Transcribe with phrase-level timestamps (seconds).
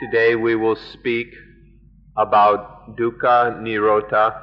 [0.00, 1.28] Today we will speak
[2.16, 4.34] about dukkha nirodha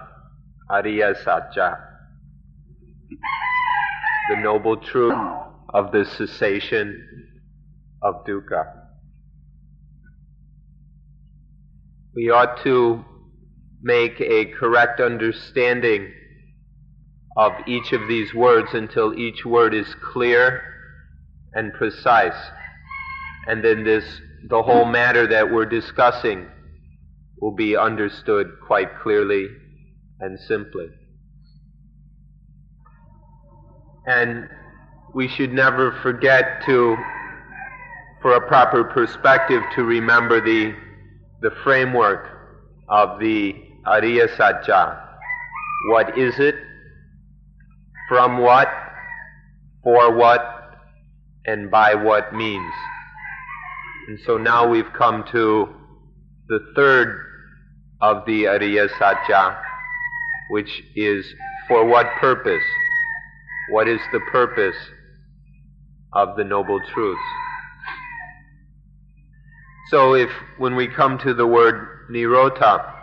[0.71, 1.77] ariya satya,
[4.29, 5.13] the noble truth
[5.73, 7.05] of the cessation
[8.01, 8.63] of dukkha.
[12.15, 13.03] We ought to
[13.81, 16.13] make a correct understanding
[17.35, 20.61] of each of these words until each word is clear
[21.53, 22.51] and precise.
[23.47, 26.47] And then this, the whole matter that we're discussing
[27.39, 29.47] will be understood quite clearly
[30.19, 30.87] and simply.
[34.05, 34.49] And
[35.13, 36.97] we should never forget to,
[38.21, 40.73] for a proper perspective, to remember the,
[41.41, 42.27] the framework
[42.89, 44.97] of the Ariya Satya.
[45.89, 46.55] What is it?
[48.07, 48.69] From what?
[49.83, 50.41] For what?
[51.45, 52.73] And by what means?
[54.07, 55.69] And so now we've come to
[56.47, 57.25] the third
[58.01, 59.57] of the Ariya Satya,
[60.49, 61.25] which is
[61.67, 62.63] for what purpose?
[63.69, 64.75] What is the purpose
[66.13, 67.21] of the Noble Truths?
[69.89, 72.93] So if, when we come to the word Nirodha,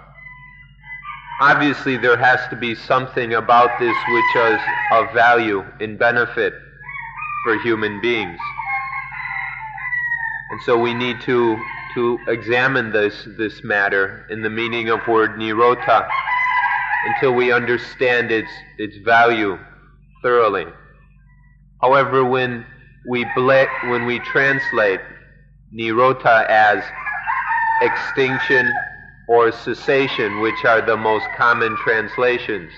[1.40, 4.60] obviously there has to be something about this which is
[4.92, 6.54] of value and benefit
[7.44, 8.38] for human beings.
[10.50, 11.58] And so we need to,
[11.94, 16.08] to examine this, this matter in the meaning of word nirodha
[17.06, 19.58] until we understand its, its value
[20.22, 20.66] thoroughly.
[21.80, 22.64] However, when
[23.08, 25.00] we, bla- when we translate
[25.74, 26.82] nirodha as
[27.82, 28.72] extinction
[29.28, 32.72] or cessation, which are the most common translations,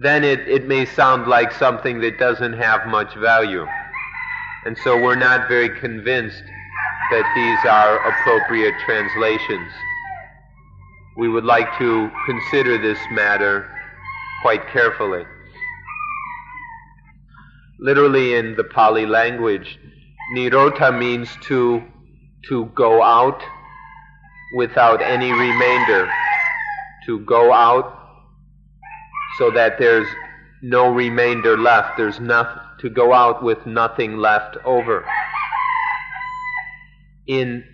[0.00, 3.66] then it, it may sound like something that doesn't have much value.
[4.68, 6.42] And so we're not very convinced
[7.10, 9.72] that these are appropriate translations.
[11.16, 13.66] We would like to consider this matter
[14.42, 15.24] quite carefully.
[17.80, 19.78] Literally in the Pali language,
[20.36, 21.82] nirodha means to,
[22.50, 23.42] to go out
[24.54, 26.12] without any remainder,
[27.06, 27.98] to go out
[29.38, 30.08] so that there's
[30.60, 31.96] no remainder left.
[31.96, 35.04] There's nothing to go out with nothing left over.
[37.26, 37.64] In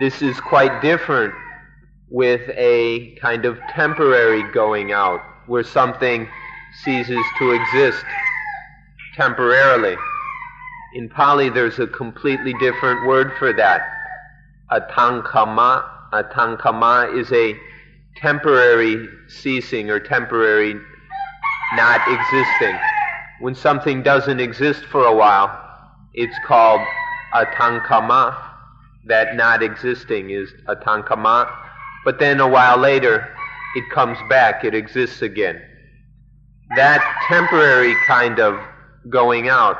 [0.00, 1.34] this is quite different
[2.08, 6.28] with a kind of temporary going out, where something
[6.84, 8.04] ceases to exist
[9.14, 9.96] temporarily.
[10.94, 13.82] In Pali, there's a completely different word for that.
[14.72, 15.84] Atankama.
[16.12, 17.56] Atankama is a
[18.16, 20.74] temporary ceasing or temporary
[21.74, 22.76] not existing.
[23.40, 25.50] When something doesn't exist for a while,
[26.14, 26.80] it's called
[27.34, 28.36] atankama.
[29.06, 31.50] That not existing is atankama.
[32.04, 33.34] But then a while later,
[33.76, 35.60] it comes back, it exists again.
[36.76, 38.60] That temporary kind of
[39.08, 39.78] going out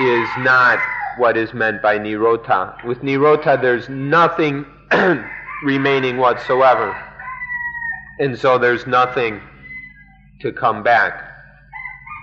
[0.00, 0.78] is not
[1.18, 2.82] what is meant by nirodha.
[2.84, 4.64] With nirodha, there's nothing
[5.64, 6.96] remaining whatsoever.
[8.18, 9.40] And so there's nothing
[10.40, 11.35] to come back.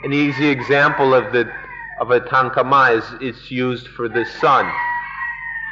[0.03, 1.52] An easy example of the
[2.00, 4.69] of a tankama is it's used for the sun.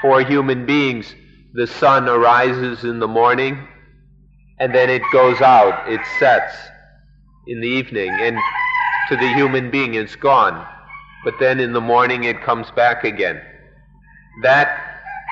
[0.02, 1.16] For human beings,
[1.53, 3.68] the sun arises in the morning
[4.62, 6.56] and then it goes out, it sets
[7.47, 8.38] in the evening, and
[9.09, 10.68] to the human being it's gone.
[11.25, 13.42] But then in the morning it comes back again.
[14.44, 14.69] That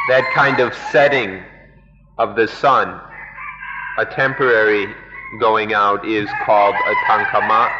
[0.10, 1.44] that kind of setting
[2.18, 3.00] of the sun,
[4.00, 4.88] a temporary
[5.40, 7.72] going out is called a tankama,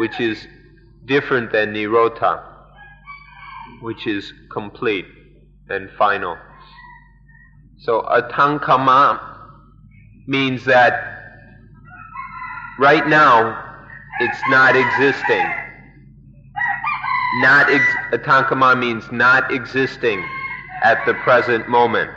[0.00, 0.48] which is
[1.04, 2.42] different than nirodha,
[3.82, 5.04] which is complete
[5.68, 6.38] and final.
[7.80, 9.20] So a tankama
[10.26, 10.94] means that
[12.78, 13.62] right now
[14.20, 15.46] it's not existing.
[17.42, 20.24] Not ex- a tankama means not existing
[20.82, 22.10] at the present moment.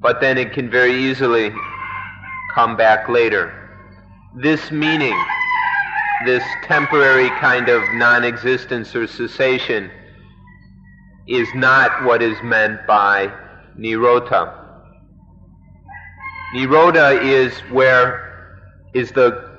[0.00, 1.50] But then it can very easily
[2.54, 3.54] come back later.
[4.36, 5.16] This meaning,
[6.24, 9.90] this temporary kind of non existence or cessation,
[11.28, 13.32] is not what is meant by
[13.78, 14.58] nirodha.
[16.54, 18.60] Nirodha is where
[18.94, 19.50] is the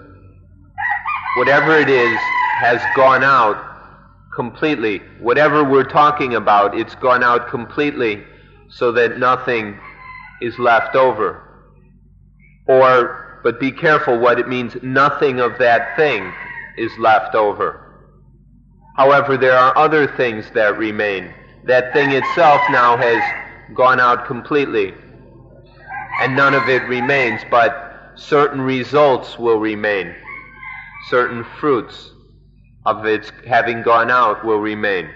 [1.38, 2.18] whatever it is
[2.58, 3.58] has gone out
[4.36, 5.00] completely.
[5.20, 8.24] Whatever we're talking about, it's gone out completely
[8.70, 9.80] so that nothing
[10.42, 11.42] is left over.
[12.68, 16.32] Or, but be careful what it means, nothing of that thing
[16.78, 17.84] is left over.
[18.96, 21.34] However, there are other things that remain.
[21.66, 23.22] That thing itself now has
[23.74, 24.94] gone out completely,
[26.22, 30.14] and none of it remains, but certain results will remain,
[31.10, 32.12] certain fruits
[32.86, 35.10] of its having gone out will remain.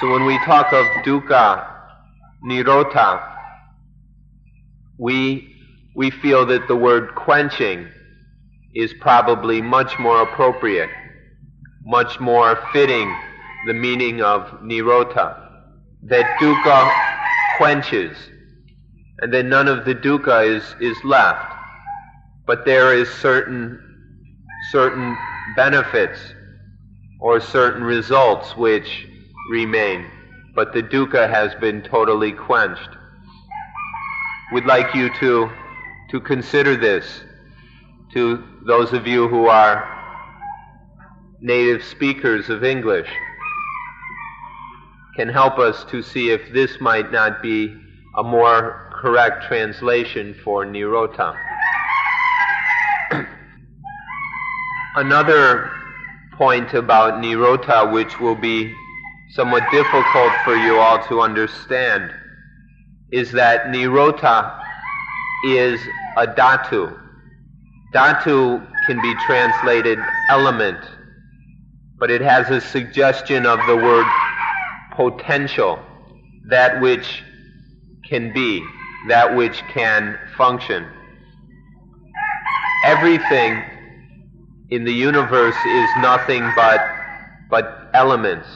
[0.00, 1.66] So when we talk of dukkha,
[2.44, 3.34] nirodha,
[4.98, 5.54] we,
[5.94, 7.88] we feel that the word quenching
[8.76, 10.90] is probably much more appropriate,
[11.82, 13.10] much more fitting
[13.66, 15.42] the meaning of nirodha.
[16.02, 18.14] That dukkha quenches,
[19.20, 21.54] and then none of the dukkha is, is left.
[22.46, 23.80] But there is certain,
[24.70, 25.16] certain
[25.56, 26.20] benefits
[27.18, 29.08] or certain results which
[29.50, 30.04] remain,
[30.54, 32.90] but the dukkha has been totally quenched.
[34.52, 35.50] We'd like you to,
[36.10, 37.22] to consider this
[38.12, 39.96] to those of you who are
[41.40, 43.08] native speakers of English
[45.16, 47.74] can help us to see if this might not be
[48.16, 51.34] a more correct translation for nirodha.
[54.96, 55.70] Another
[56.32, 58.74] point about nirodha, which will be
[59.30, 62.10] somewhat difficult for you all to understand,
[63.10, 64.62] is that nirodha
[65.46, 65.80] is
[66.16, 67.05] a dhatu.
[67.94, 69.98] Dhatu can be translated
[70.28, 70.78] element,
[71.98, 74.06] but it has a suggestion of the word
[74.92, 75.78] potential,
[76.48, 77.22] that which
[78.08, 78.64] can be,
[79.08, 80.86] that which can function.
[82.84, 83.62] Everything
[84.70, 86.80] in the universe is nothing but,
[87.50, 88.48] but elements.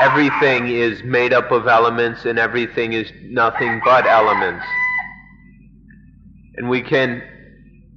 [0.00, 4.64] Everything is made up of elements and everything is nothing but elements.
[6.56, 7.22] And we can,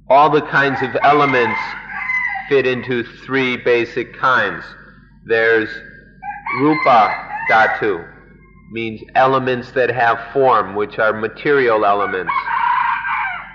[0.08, 1.58] all the kinds of elements
[2.48, 4.64] fit into three basic kinds.
[5.26, 5.70] There's
[6.60, 8.06] rupa dhatu,
[8.72, 12.32] means elements that have form, which are material elements.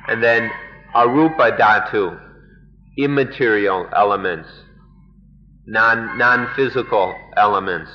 [0.08, 0.52] And then
[0.96, 2.20] arupa dhatu,
[2.98, 4.50] immaterial elements,
[5.66, 7.92] non, non-physical elements.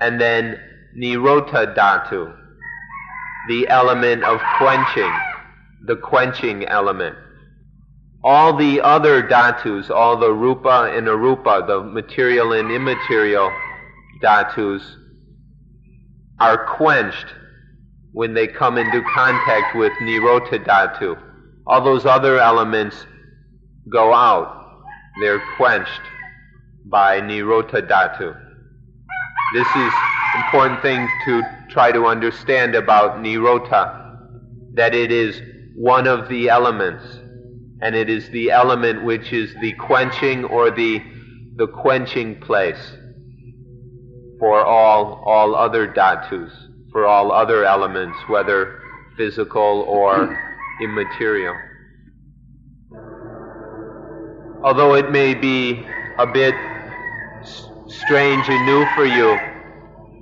[0.00, 0.58] And then
[0.98, 2.34] nirodha dhatu,
[3.48, 5.12] the element of quenching,
[5.86, 7.16] the quenching element.
[8.24, 13.50] All the other dhatus, all the rupa and arupa, the material and immaterial
[14.22, 14.82] dhatus,
[16.40, 17.26] are quenched
[18.12, 21.16] when they come into contact with nirodha dhatu.
[21.66, 23.06] All those other elements
[23.90, 24.82] go out.
[25.20, 26.02] They're quenched
[26.84, 28.36] by Nirodha Dhatu.
[29.54, 29.92] This is
[30.36, 34.16] important thing to try to understand about Nirodha,
[34.74, 35.40] that it is
[35.76, 37.04] one of the elements,
[37.82, 41.02] and it is the element which is the quenching or the,
[41.56, 42.94] the quenching place
[44.38, 46.50] for all, all other dhatus,
[46.90, 48.80] for all other elements, whether
[49.18, 50.38] physical or
[50.80, 51.54] immaterial.
[54.64, 55.86] Although it may be
[56.18, 56.54] a bit
[57.86, 59.38] strange and new for you,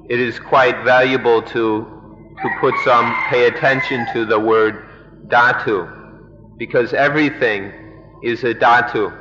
[0.08, 4.90] it is quite valuable to, to put some, pay attention to the word
[5.28, 7.72] dhatu, because everything
[8.22, 9.12] is a dhatu.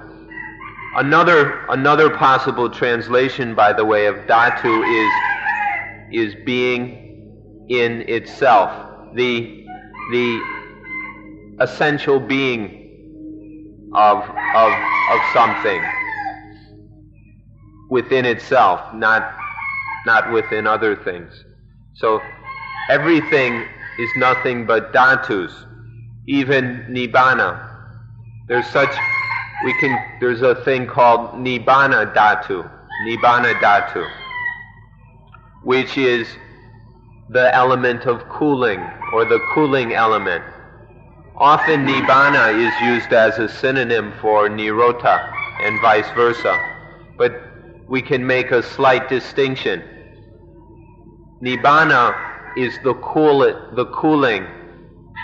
[0.96, 4.74] Another, another possible translation, by the way, of dhatu
[6.14, 8.70] is, is being in itself,
[9.16, 9.66] the,
[10.12, 10.42] the
[11.60, 14.18] essential being of,
[14.56, 14.72] of,
[15.12, 15.82] of something
[17.90, 19.36] within itself, not,
[20.06, 21.44] not within other things.
[21.96, 22.22] So
[22.90, 23.66] everything
[24.00, 25.54] is nothing but dhatus,
[26.28, 27.70] even nibbana.
[28.48, 28.94] There's such,
[29.66, 32.70] we can, there's a thing called nibbana dhatu,
[33.08, 34.10] nibbana dhatu,
[35.64, 36.28] which is
[37.30, 38.80] the element of cooling,
[39.14, 40.44] or the cooling element.
[41.36, 46.60] Often nibbana is used as a synonym for nirodha and vice versa,
[47.18, 47.42] but
[47.88, 49.84] we can make a slight distinction.
[51.42, 52.16] Nibbana
[52.56, 53.40] is the, cool,
[53.76, 54.46] the cooling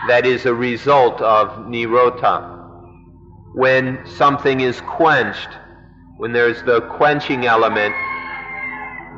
[0.07, 2.57] that is a result of nirodha.
[3.53, 5.49] When something is quenched,
[6.17, 7.93] when there's the quenching element,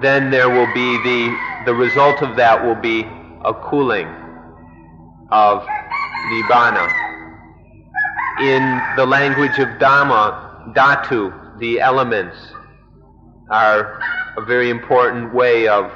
[0.02, 3.02] then there will be the, the result of that will be
[3.46, 4.08] a cooling
[5.32, 5.64] of
[6.32, 6.92] nibbana.
[8.42, 12.38] In the language of Dhamma, dhatu, the elements,
[13.52, 14.02] are
[14.38, 15.92] a very important way of,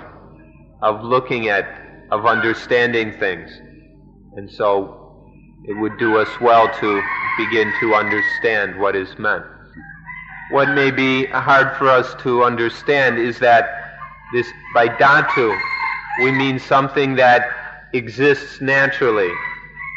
[0.82, 1.66] of looking at,
[2.12, 3.50] of understanding things.
[4.36, 5.24] And so
[5.66, 7.02] it would do us well to
[7.38, 9.46] begin to understand what is meant.
[10.52, 13.82] What may be hard for us to understand is that
[14.34, 15.58] This by dhatu,
[16.24, 17.48] we mean something that
[17.94, 19.32] exists naturally.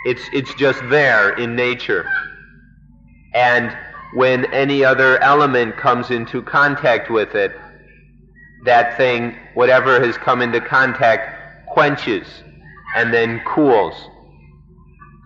[0.04, 2.06] It's it's just there in nature.
[3.34, 3.76] And
[4.14, 7.52] when any other element comes into contact with it,
[8.64, 12.26] that thing, whatever has come into contact, quenches
[12.96, 13.94] and then cools.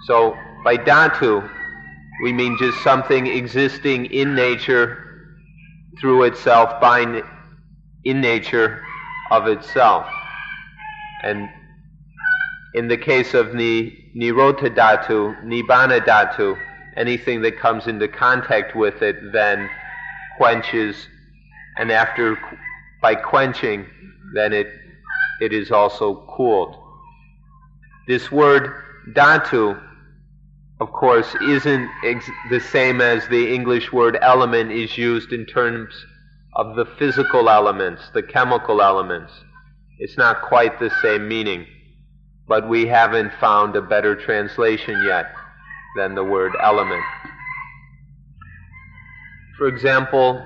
[0.06, 1.49] So by dhatu,
[2.23, 4.99] we mean just something existing in nature
[6.00, 7.23] through itself, by
[8.04, 8.85] in nature
[9.30, 10.06] of itself.
[11.23, 11.49] And
[12.75, 16.59] in the case of ni, nirodha dhatu, nibbana dhatu,
[16.97, 19.71] anything that comes into contact with it then
[20.37, 21.09] quenches,
[21.78, 22.38] and after
[23.00, 23.87] by quenching,
[24.35, 24.68] then it
[25.40, 26.76] it is also cooled.
[28.06, 28.75] This word
[29.11, 29.80] dhatu,
[30.82, 35.94] of course, isn't ex- the same as the English word element is used in terms
[36.56, 39.32] of the physical elements, the chemical elements.
[40.00, 41.66] It's not quite the same meaning,
[42.48, 45.26] but we haven't found a better translation yet
[45.96, 47.04] than the word element.
[49.56, 50.44] For example,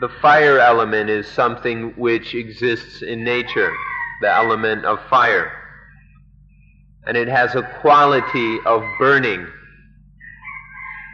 [0.00, 3.72] the fire element is something which exists in nature,
[4.20, 5.55] the element of fire.
[7.06, 9.46] And it has a quality of burning.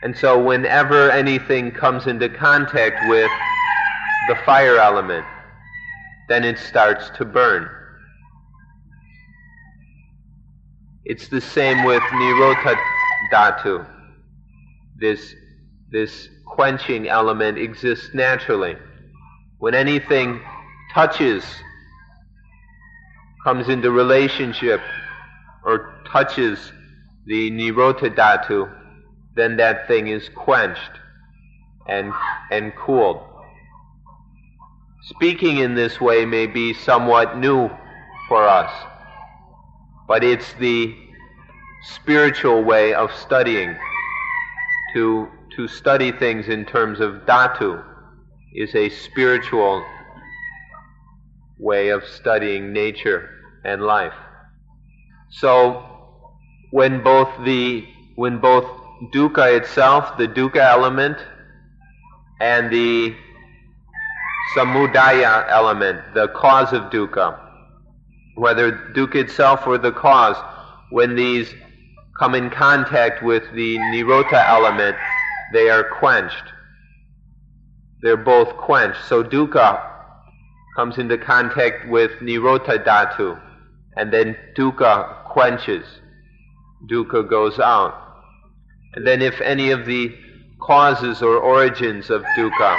[0.02, 3.30] And so whenever anything comes into contact with
[4.28, 5.24] the fire element,
[6.28, 7.68] then it starts to burn.
[11.04, 12.76] It's the same with nirodha
[13.32, 13.86] dhatu.
[14.98, 15.34] This,
[15.90, 18.76] this quenching element exists naturally.
[19.58, 20.40] When anything
[20.92, 21.44] touches,
[23.44, 24.80] comes into relationship,
[25.64, 26.72] or touches
[27.26, 28.70] the nirodha dhatu,
[29.36, 31.00] then that thing is quenched
[31.88, 32.12] and,
[32.50, 33.20] and cooled.
[35.04, 37.68] Speaking in this way may be somewhat new
[38.28, 38.72] for us,
[40.06, 40.94] but it's the
[41.82, 43.76] spiritual way of studying.
[44.94, 47.82] To, to study things in terms of dhatu
[48.54, 49.84] is a spiritual
[51.58, 53.30] way of studying nature
[53.64, 54.12] and life.
[55.40, 55.84] So
[56.70, 58.66] when both the when both
[59.14, 61.18] dukkha itself, the dukkha element,
[62.40, 63.14] and the
[64.54, 67.38] samudaya element, the cause of dukkha,
[68.36, 70.36] whether dukkha itself or the cause,
[70.90, 71.54] when these
[72.18, 74.96] come in contact with the nirodha element,
[75.52, 76.44] they are quenched.
[78.02, 79.04] They're both quenched.
[79.08, 79.88] So dukkha
[80.76, 83.40] comes into contact with nirodha dhatu,
[83.96, 85.84] and then dukkha quenches.
[86.90, 87.94] Dukkha goes out.
[88.94, 90.14] And then if any of the
[90.60, 92.78] causes or origins of dukkha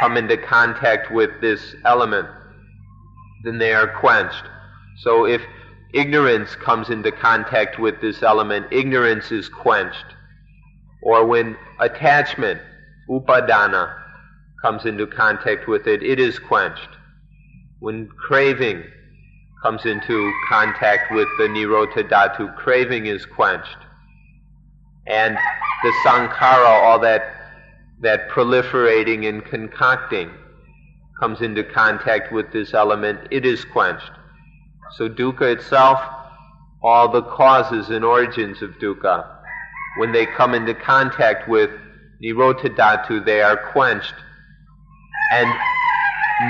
[0.00, 2.28] come into contact with this element,
[3.44, 4.44] then they are quenched.
[4.98, 5.42] So if
[5.92, 10.06] ignorance comes into contact with this element, ignorance is quenched.
[11.02, 12.60] Or when attachment,
[13.10, 13.94] upadana,
[14.62, 16.88] comes into contact with it, it is quenched.
[17.80, 18.84] When craving
[19.64, 23.78] comes into contact with the nirodha dhatu, craving is quenched.
[25.06, 25.38] And
[25.82, 27.22] the Sankhara, all that,
[28.02, 30.30] that proliferating and concocting,
[31.18, 34.10] comes into contact with this element, it is quenched.
[34.96, 35.98] So dukkha itself,
[36.82, 39.26] all the causes and origins of dukkha,
[39.96, 41.70] when they come into contact with
[42.22, 44.14] nirodha dhatu, they are quenched.
[45.32, 45.48] And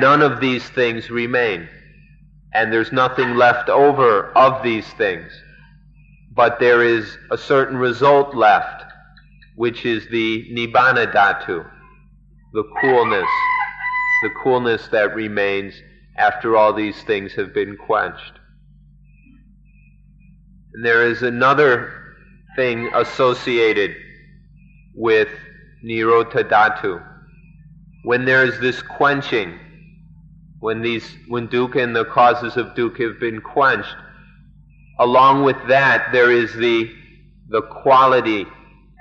[0.01, 1.69] none of these things remain.
[2.55, 5.33] And there's nothing left over of these things.
[6.33, 8.85] But there is a certain result left,
[9.57, 11.69] which is the nibbana dhatu,
[12.53, 13.29] the coolness,
[14.23, 15.75] the coolness that remains
[16.17, 18.39] after all these things have been quenched.
[20.75, 21.93] And there is another
[22.57, 23.97] thing associated
[24.95, 25.29] with
[25.85, 27.05] nirodha dhatu.
[28.05, 29.59] When there is this quenching,
[30.65, 33.95] when these when dukkha and the causes of dukkha have been quenched,
[34.99, 36.91] along with that there is the
[37.51, 38.47] the quality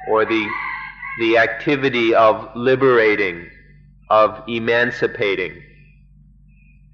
[0.10, 0.46] or the
[1.20, 3.50] the activity of liberating,
[4.10, 5.54] of emancipating.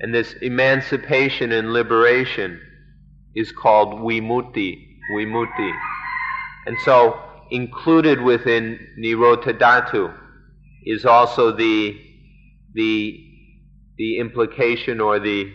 [0.01, 2.61] And this emancipation and liberation
[3.35, 5.73] is called vimutti, vimutti.
[6.67, 10.13] And so, included within nirodha dhatu
[10.85, 11.99] is also the,
[12.75, 13.28] the,
[13.99, 15.51] the implication or the,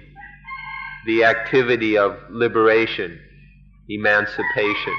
[1.06, 3.18] the activity of liberation,
[3.88, 4.94] emancipation.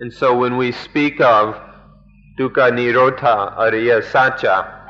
[0.00, 1.54] And so when we speak of
[2.36, 4.88] dukkha nirodha ariya satya,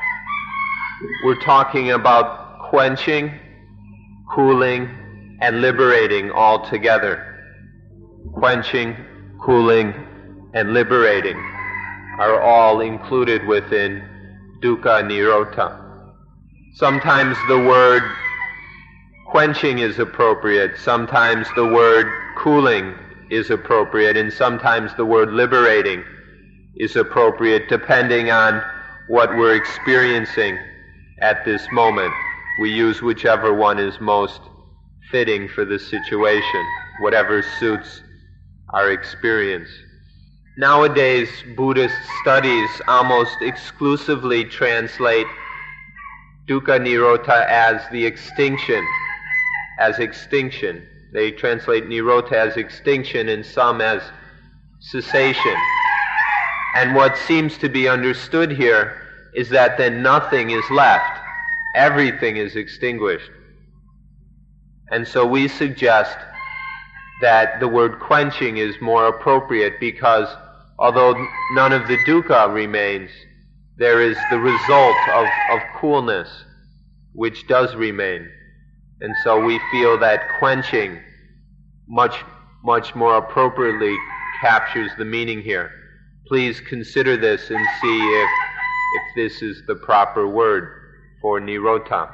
[1.25, 3.39] we're talking about quenching,
[4.35, 4.89] cooling,
[5.43, 7.27] and liberating all together.
[8.33, 8.97] Quenching,
[9.43, 9.93] cooling,
[10.55, 11.37] and liberating
[12.19, 14.03] are all included within
[14.63, 15.90] dukkha nirodha.
[16.75, 18.03] Sometimes the word
[19.27, 22.95] quenching is appropriate, sometimes the word cooling
[23.29, 26.05] is appropriate, and sometimes the word liberating
[26.77, 28.63] is appropriate depending on
[29.09, 30.59] what we're experiencing
[31.21, 32.13] at this moment.
[32.61, 34.41] We use whichever one is most
[35.11, 36.65] fitting for the situation,
[37.01, 38.03] whatever suits
[38.73, 39.69] our experience.
[40.57, 45.27] Nowadays, Buddhist studies almost exclusively translate
[46.51, 48.85] dukkha nirodha as the extinction,
[49.79, 50.85] as extinction.
[51.13, 54.03] They translate nirodha as extinction and some as
[54.81, 55.55] cessation.
[56.75, 59.01] And what seems to be understood here
[59.35, 61.21] is that then nothing is left.
[61.77, 63.31] Everything is extinguished.
[64.91, 66.19] And so we suggest
[67.23, 70.29] that the word quenching is more appropriate because
[70.81, 71.15] although
[71.53, 73.11] none of the dukkha remains,
[73.81, 76.29] there is the result of, of coolness
[77.15, 78.29] which does remain.
[79.01, 81.01] And so we feel that quenching
[81.89, 82.15] much,
[82.63, 83.97] much more appropriately
[84.43, 85.73] captures the meaning here.
[86.29, 88.31] Please consider this and see if,
[88.97, 90.69] if this is the proper word
[91.23, 92.13] for nirodha.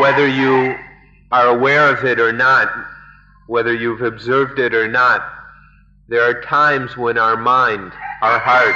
[0.00, 0.76] Whether you
[1.30, 2.70] are aware of it or not,
[3.48, 5.30] whether you've observed it or not,
[6.08, 8.74] there are times when our mind, our heart,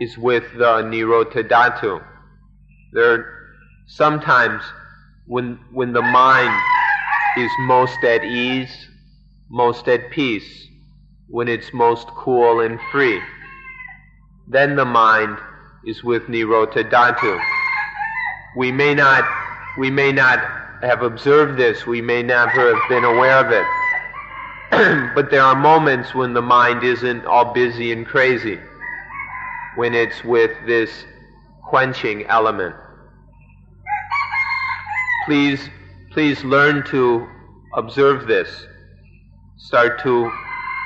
[0.00, 2.02] is with the Nirodha Dhatu.
[2.92, 3.40] There
[3.86, 4.62] sometimes
[5.26, 6.54] when, when the mind
[7.36, 8.88] is most at ease,
[9.50, 10.66] most at peace,
[11.28, 13.20] when it's most cool and free.
[14.48, 15.38] Then the mind
[15.84, 17.40] is with Nirodha Dhatu.
[18.56, 19.24] We may not,
[19.78, 20.40] we may not
[20.82, 23.66] have observed this, we may never have been aware of it.
[25.14, 28.58] but there are moments when the mind isn't all busy and crazy,
[29.80, 30.90] when it's with this
[31.66, 32.74] quenching element.
[35.24, 35.70] Please,
[36.10, 37.26] please learn to
[37.72, 38.66] observe this.
[39.56, 40.30] Start to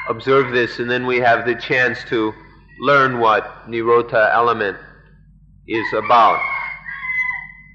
[0.09, 2.33] observe this, and then we have the chance to
[2.83, 4.77] learn what Nirodha element
[5.67, 6.41] is about.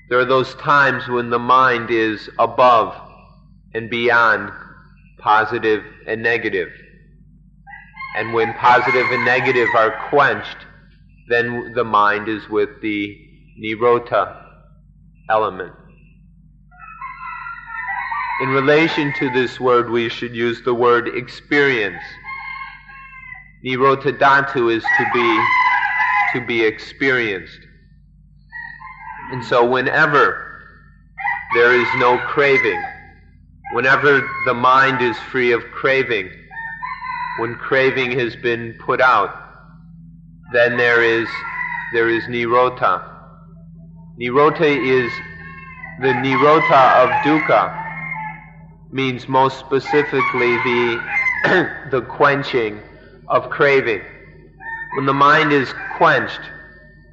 [0.08, 2.95] There are those times when the mind is above
[3.73, 4.53] and beyond
[5.17, 6.69] positive and negative.
[8.15, 10.67] And when positive and negative are quenched,
[11.29, 13.17] then the mind is with the
[13.61, 14.45] nirodha
[15.29, 15.73] element.
[18.41, 22.01] In relation to this word, we should use the word experience.
[23.65, 25.45] Nirodha dhatu is to be
[26.33, 27.59] to be experienced.
[29.31, 30.61] And so whenever
[31.55, 32.81] there is no craving,
[33.71, 36.31] Whenever the mind is free of craving,
[37.37, 39.48] when craving has been put out,
[40.51, 41.27] then there is
[41.93, 43.03] there is nirodha.
[44.19, 45.12] Nirodha is
[46.01, 47.79] the nirodha of dukkha
[48.91, 51.03] means most specifically the
[51.91, 52.79] the quenching
[53.27, 54.01] of craving.
[54.95, 56.41] When the mind is quenched,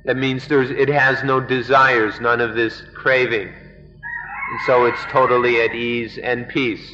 [0.05, 3.49] that means there's it has no desires, none of this craving.
[3.49, 6.89] And so it's totally at ease and peace.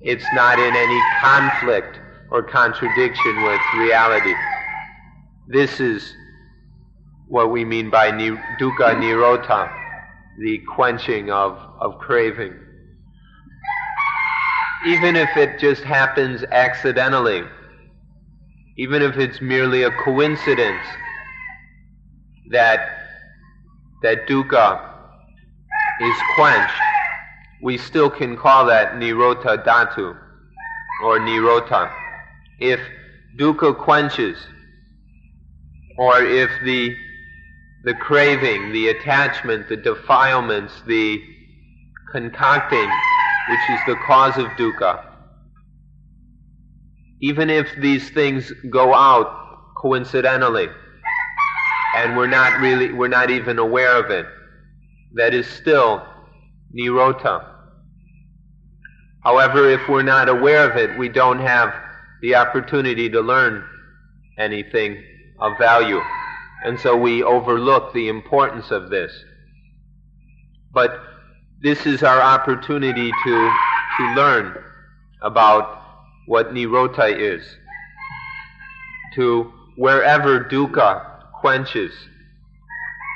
[0.00, 1.98] It's not in any conflict
[2.30, 4.34] or contradiction with reality.
[5.50, 6.14] This is
[7.26, 9.72] what we mean by ni- dukkha nirodha,
[10.38, 12.52] the quenching of, of craving.
[14.86, 17.44] Even if it just happens accidentally,
[18.76, 20.84] even if it's merely a coincidence
[22.50, 22.80] that
[24.02, 24.80] that dukkha
[26.02, 26.74] is quenched,
[27.62, 30.14] we still can call that nirodha dhatu
[31.04, 31.90] or nirodha.
[32.60, 32.80] If
[33.38, 34.36] dukkha quenches,
[35.98, 36.96] or if the
[37.84, 41.22] the craving, the attachment, the defilements, the
[42.10, 42.90] concocting,
[43.48, 45.04] which is the cause of dukkha,
[47.20, 50.68] even if these things go out coincidentally,
[51.96, 54.26] and we're not really, we're not even aware of it,
[55.14, 56.04] that is still
[56.76, 57.54] nirodha.
[59.22, 61.72] However, if we're not aware of it, we don't have
[62.22, 63.64] the opportunity to learn
[64.36, 65.02] anything
[65.40, 66.00] of value.
[66.64, 69.12] And so we overlook the importance of this.
[70.72, 71.00] But
[71.62, 73.52] this is our opportunity to,
[73.98, 74.64] to learn
[75.22, 75.82] about
[76.26, 77.42] what nirodha is.
[79.14, 81.92] To wherever dukkha quenches,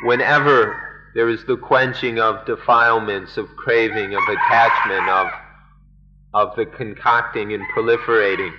[0.04, 5.26] whenever there is the quenching of defilements, of craving, of attachment, of,
[6.32, 8.52] of the concocting and proliferating.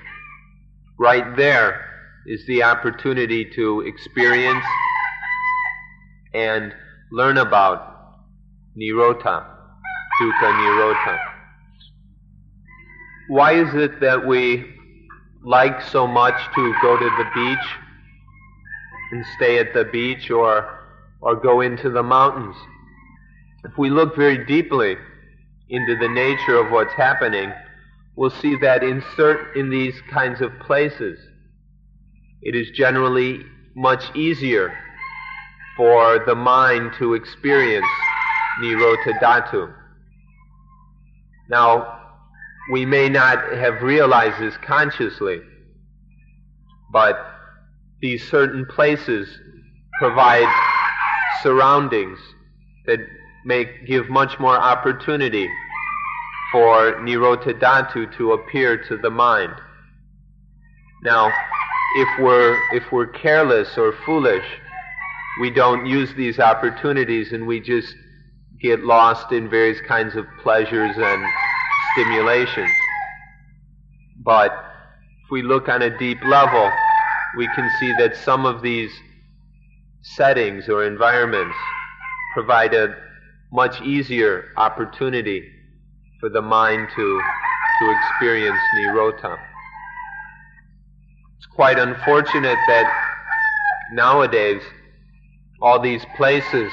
[0.99, 1.92] Right there
[2.25, 4.65] is the opportunity to experience
[6.33, 6.73] and
[7.11, 8.15] learn about
[8.77, 9.45] Nirodha,
[10.21, 11.19] Dukkha Nirodha.
[13.27, 14.65] Why is it that we
[15.43, 17.67] like so much to go to the beach
[19.11, 20.79] and stay at the beach or,
[21.21, 22.55] or go into the mountains?
[23.65, 24.97] If we look very deeply
[25.69, 27.51] into the nature of what's happening,
[28.15, 31.19] we'll see that in, cert- in these kinds of places,
[32.45, 34.77] it is generally much easier
[35.75, 37.87] for the mind to experience
[38.61, 39.73] Nirodha.
[41.49, 41.99] Now,
[42.71, 45.41] we may not have realized this consciously,
[46.91, 47.15] but
[48.01, 49.27] these certain places
[49.99, 50.47] provide
[51.41, 52.19] surroundings
[52.85, 52.99] that
[53.45, 55.49] make give much more opportunity
[56.51, 59.53] for Nirodha to appear to the mind.
[61.03, 61.31] Now,
[61.95, 64.45] if we're if we're careless or foolish,
[65.39, 67.95] we don't use these opportunities and we just
[68.61, 71.25] get lost in various kinds of pleasures and
[71.93, 72.71] stimulations.
[74.23, 74.51] But
[75.23, 76.71] if we look on a deep level,
[77.37, 78.91] we can see that some of these
[80.01, 81.55] settings or environments
[82.33, 82.95] provide a
[83.51, 85.47] much easier opportunity
[86.19, 87.21] for the mind to,
[87.79, 89.52] to experience nirodha.
[91.43, 92.89] It's quite unfortunate that
[93.91, 94.61] nowadays
[95.61, 96.71] all these places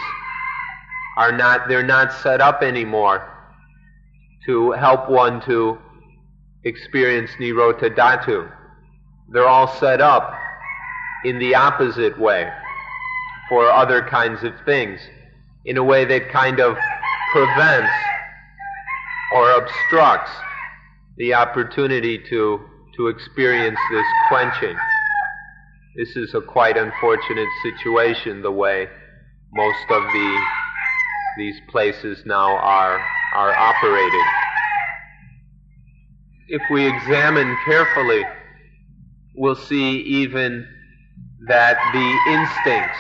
[1.16, 3.28] are not, they're not set up anymore
[4.46, 5.76] to help one to
[6.62, 8.48] experience Nirodha Dhatu.
[9.32, 10.32] They're all set up
[11.24, 12.48] in the opposite way
[13.48, 15.00] for other kinds of things,
[15.64, 16.78] in a way that kind of
[17.32, 17.90] prevents
[19.34, 20.30] or obstructs
[21.16, 22.69] the opportunity to,
[23.00, 24.76] to experience this quenching.
[25.96, 28.88] This is a quite unfortunate situation, the way
[29.54, 30.40] most of the,
[31.38, 33.00] these places now are
[33.34, 34.26] are operated.
[36.48, 38.22] If we examine carefully,
[39.34, 40.66] we'll see even
[41.48, 42.98] that the instincts,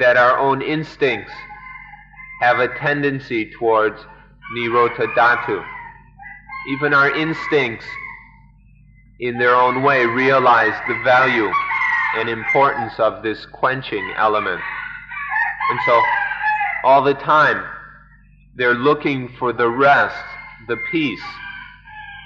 [0.00, 1.32] that our own instincts
[2.40, 4.02] have a tendency towards
[4.54, 5.64] nirodha dhatu.
[6.68, 7.86] Even our instincts,
[9.22, 11.48] in their own way, realize the value
[12.16, 14.60] and importance of this quenching element.
[15.70, 16.02] And so,
[16.82, 17.64] all the time,
[18.56, 20.24] they're looking for the rest,
[20.66, 21.22] the peace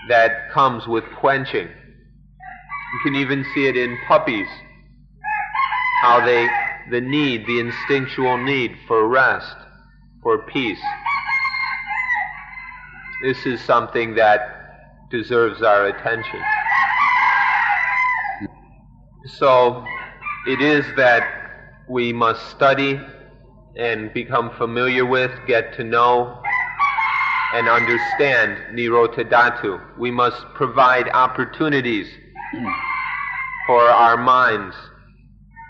[0.08, 1.68] that comes with quenching.
[1.68, 4.48] You can even see it in puppies,
[6.00, 6.48] how they,
[6.90, 9.54] the need, the instinctual need for rest,
[10.22, 10.80] for peace.
[13.22, 16.40] This is something that deserves our attention.
[19.26, 19.84] So,
[20.46, 23.00] it is that we must study
[23.76, 26.40] and become familiar with, get to know,
[27.54, 29.80] and understand Nirodha Dhatu.
[29.98, 32.06] We must provide opportunities
[33.66, 34.76] for our minds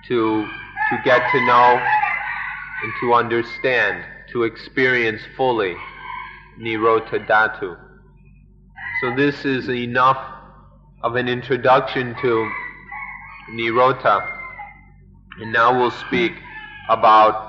[0.09, 0.43] to,
[0.91, 1.81] to get to know
[2.83, 5.75] and to understand, to experience fully
[6.61, 7.79] Nirodha Dhatu.
[9.01, 10.19] So this is enough
[11.03, 12.51] of an introduction to
[13.51, 14.33] Nirodha.
[15.41, 16.33] And now we'll speak
[16.89, 17.47] about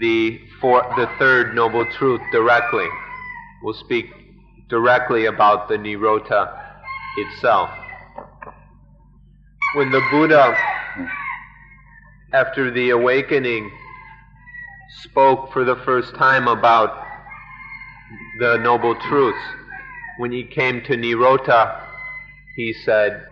[0.00, 2.86] the, for, the third noble truth directly.
[3.62, 4.10] We'll speak
[4.68, 6.62] directly about the Nirodha
[7.18, 7.70] itself.
[9.74, 10.56] When the Buddha,
[12.32, 13.70] after the awakening,
[15.02, 17.06] spoke for the first time about
[18.38, 19.38] the noble truths,
[20.18, 21.82] when he came to Nirodha,
[22.54, 23.26] he said,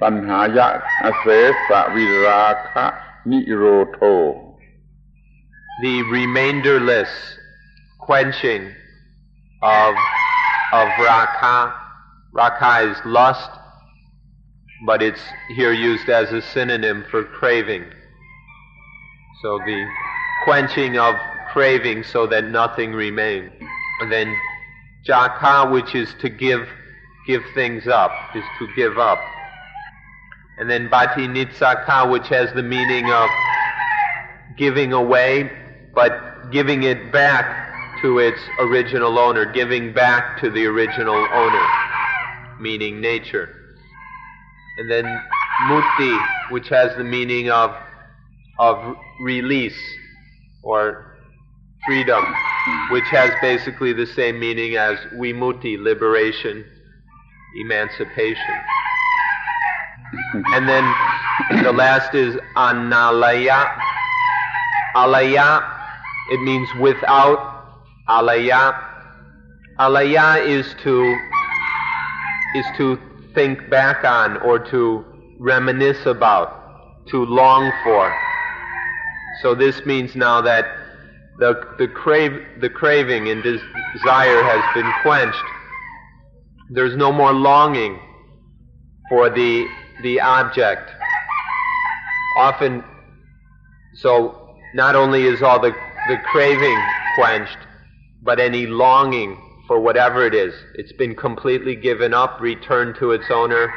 [0.00, 0.68] ตัณหายะ
[1.04, 1.26] อเส
[1.68, 2.86] สะวิราคะ
[3.30, 4.00] นิโรโท
[5.80, 7.08] the remainderless
[7.98, 8.70] quenching
[9.62, 9.94] of,
[10.72, 11.74] of Raka.
[12.32, 13.50] Raka is lust,
[14.86, 15.20] but it's
[15.54, 17.84] here used as a synonym for craving.
[19.42, 19.86] So the
[20.44, 21.14] quenching of
[21.52, 23.50] craving so that nothing remains.
[24.00, 24.36] And then
[25.06, 26.68] Jaka, which is to give,
[27.26, 29.18] give things up, is to give up.
[30.67, 33.29] And then Bhati Nitsaka, which has the meaning of
[34.57, 35.49] giving away,
[35.95, 41.67] but giving it back to its original owner, giving back to the original owner,
[42.59, 43.77] meaning nature.
[44.79, 45.05] And then
[45.69, 46.19] mukti,
[46.51, 47.73] which has the meaning of,
[48.59, 49.81] of release
[50.63, 51.15] or
[51.85, 52.25] freedom,
[52.91, 56.65] which has basically the same meaning as vimutti, liberation,
[57.55, 58.59] emancipation.
[60.53, 60.83] And then
[61.63, 63.67] the last is analaya.
[64.95, 65.63] Alaya,
[66.31, 67.55] it means without.
[68.09, 68.83] Alaya.
[69.79, 71.17] Alaya is to
[72.55, 72.97] is to
[73.35, 75.05] think back on or to
[75.39, 78.15] reminisce about, to long for.
[79.41, 80.65] So this means now that
[81.37, 85.43] the, the, crave, the craving and desire has been quenched.
[86.71, 87.99] There's no more longing
[89.09, 89.67] for the,
[90.03, 90.91] the object.
[92.37, 92.83] Often,
[93.95, 95.71] so not only is all the,
[96.07, 96.79] the craving
[97.15, 97.57] quenched,
[98.21, 100.53] but any longing for whatever it is.
[100.75, 103.73] It's been completely given up, returned to its owner,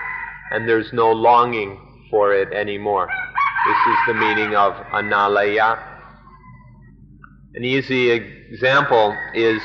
[0.52, 3.08] and there's no longing for it anymore.
[3.66, 5.78] This is the meaning of analaya.
[7.54, 9.60] An easy example is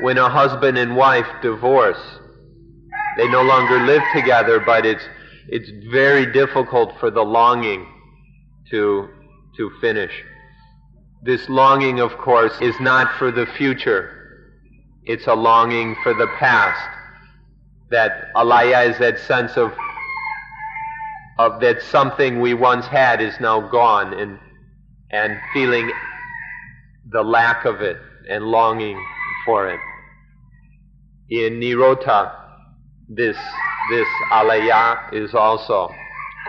[0.00, 2.00] when a husband and wife divorce.
[3.16, 5.04] They no longer live together, but it's,
[5.48, 7.86] it's very difficult for the longing
[8.70, 9.08] to,
[9.56, 10.12] to finish.
[11.22, 14.50] This longing, of course, is not for the future.
[15.04, 16.80] It's a longing for the past.
[17.90, 19.72] That alaya is that sense of,
[21.38, 24.38] of that something we once had is now gone and,
[25.10, 25.90] and feeling
[27.10, 29.02] the lack of it and longing
[29.44, 29.80] for it.
[31.30, 32.32] In Nirodha,
[33.08, 33.36] this,
[33.90, 35.92] this alaya is also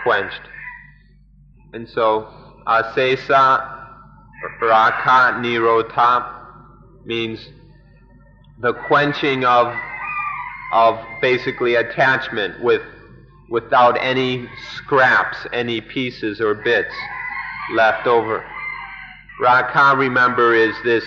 [0.02, 0.40] quenched.
[1.72, 2.28] And so,
[2.66, 3.76] asesa
[4.60, 6.32] raka nirodha
[7.04, 7.48] means
[8.60, 9.74] the quenching of
[10.72, 12.82] of basically attachment with
[13.48, 16.94] without any scraps, any pieces or bits
[17.74, 18.44] left over.
[19.40, 21.04] Raka, remember, is this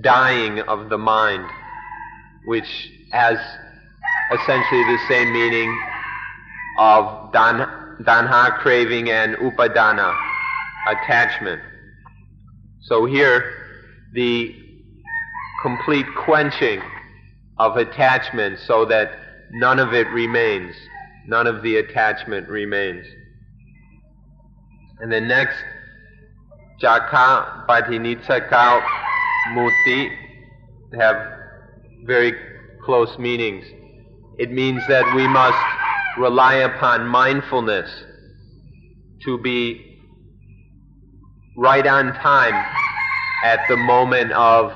[0.00, 1.44] dying of the mind,
[2.44, 3.38] which has
[4.34, 5.70] essentially the same meaning
[6.78, 7.66] of dan,
[8.02, 10.16] danha, craving, and upadana,
[10.88, 11.60] attachment.
[12.82, 13.54] So here,
[14.12, 14.54] the
[15.62, 16.82] complete quenching
[17.58, 19.10] of attachment so that
[19.52, 20.74] none of it remains.
[21.26, 23.06] None of the attachment remains.
[25.00, 25.56] And then next,
[26.80, 28.84] Jaka, Patinitsaka,
[29.54, 30.10] Muti
[30.98, 31.16] have
[32.04, 32.34] very
[32.84, 33.64] close meanings.
[34.38, 35.58] It means that we must
[36.18, 38.04] rely upon mindfulness
[39.24, 40.00] to be
[41.56, 42.54] right on time
[43.44, 44.72] at the moment of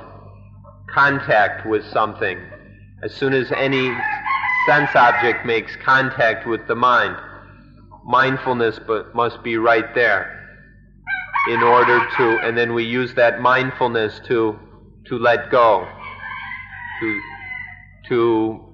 [0.92, 2.38] contact with something,
[3.02, 3.94] as soon as any
[4.66, 7.16] sense object makes contact with the mind,
[8.04, 8.78] mindfulness
[9.14, 10.32] must be right there
[11.48, 14.58] in order to, and then we use that mindfulness to,
[15.06, 15.88] to let go,
[17.00, 17.20] to,
[18.08, 18.65] to,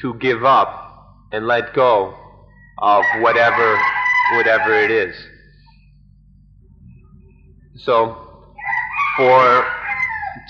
[0.00, 2.14] to give up and let go
[2.78, 3.78] of whatever,
[4.34, 5.14] whatever it is.
[7.76, 8.16] So,
[9.16, 9.66] for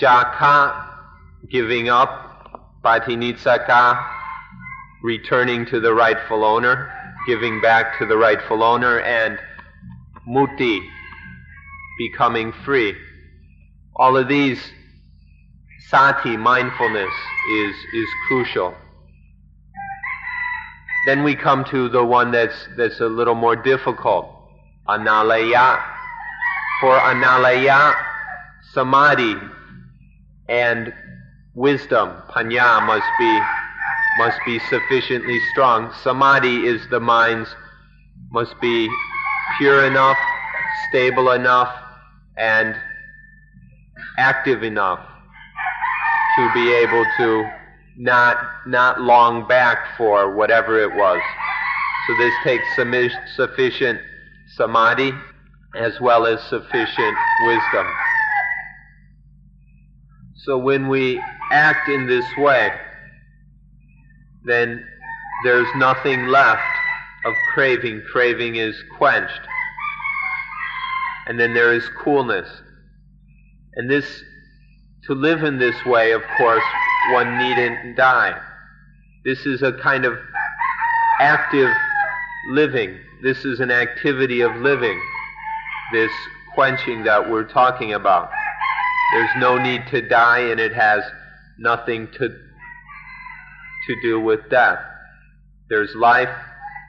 [0.01, 0.89] Jaka,
[1.49, 4.05] giving up, Patinitsaka,
[5.03, 6.91] returning to the rightful owner,
[7.27, 9.39] giving back to the rightful owner, and
[10.25, 10.81] Muti,
[11.97, 12.95] becoming free.
[13.95, 14.59] All of these,
[15.89, 17.13] sati, mindfulness,
[17.51, 18.73] is, is crucial.
[21.05, 24.29] Then we come to the one that's, that's a little more difficult,
[24.87, 25.83] analaya.
[26.79, 27.95] For analaya,
[28.73, 29.35] samadhi
[30.49, 30.93] and
[31.53, 33.39] wisdom, panya, must be,
[34.17, 35.93] must be sufficiently strong.
[36.03, 37.53] Samadhi is the mind's,
[38.31, 38.89] must be
[39.57, 40.17] pure enough,
[40.89, 41.73] stable enough,
[42.37, 42.75] and
[44.17, 44.99] active enough
[46.37, 47.49] to be able to
[47.97, 51.21] not, not long back for whatever it was.
[52.07, 52.65] So this takes
[53.35, 53.99] sufficient
[54.55, 55.11] samadhi
[55.75, 57.87] as well as sufficient wisdom.
[60.35, 62.71] So when we act in this way,
[64.45, 64.85] then
[65.45, 66.61] there's nothing left
[67.25, 68.01] of craving.
[68.11, 69.39] Craving is quenched.
[71.27, 72.49] And then there is coolness.
[73.75, 74.05] And this,
[75.05, 76.63] to live in this way, of course,
[77.11, 78.39] one needn't die.
[79.25, 80.17] This is a kind of
[81.19, 81.69] active
[82.49, 82.97] living.
[83.21, 84.99] This is an activity of living.
[85.91, 86.11] This
[86.55, 88.29] quenching that we're talking about.
[89.13, 91.03] There's no need to die, and it has
[91.59, 94.79] nothing to, to do with death.
[95.69, 96.35] There's life,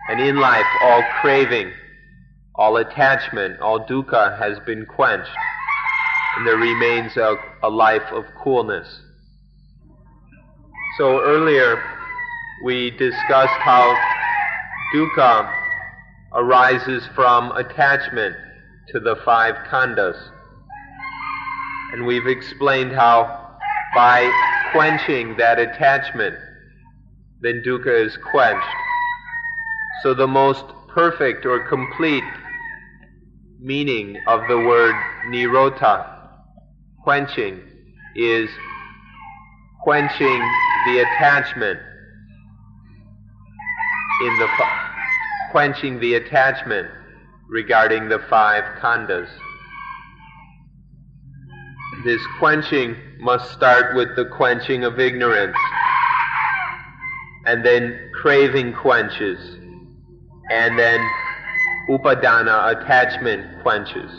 [0.09, 1.72] and in life, all craving,
[2.55, 5.31] all attachment, all dukkha has been quenched.
[6.37, 9.00] and there remains a, a life of coolness.
[10.96, 11.83] So earlier
[12.62, 13.96] we discussed how
[14.94, 15.52] dukkha
[16.35, 18.37] arises from attachment
[18.90, 20.16] to the five khandhas.
[21.92, 23.57] And we've explained how
[23.92, 24.30] by
[24.70, 26.37] quenching that attachment,
[27.40, 28.64] then dukkha is quenched.
[30.04, 32.22] So the most perfect or complete
[33.59, 34.94] meaning of the word
[35.26, 36.07] nirodha,
[37.02, 37.61] quenching,
[38.14, 38.48] is
[39.83, 40.40] quenching
[40.87, 41.81] the attachment
[44.23, 44.49] in the
[45.51, 46.88] quenching the attachment
[47.49, 49.29] regarding the five khandhas.
[52.05, 55.57] This quenching must start with the quenching of ignorance,
[57.47, 59.38] and then craving quenches,
[60.51, 61.01] and then
[61.88, 64.11] upadana attachment quenches.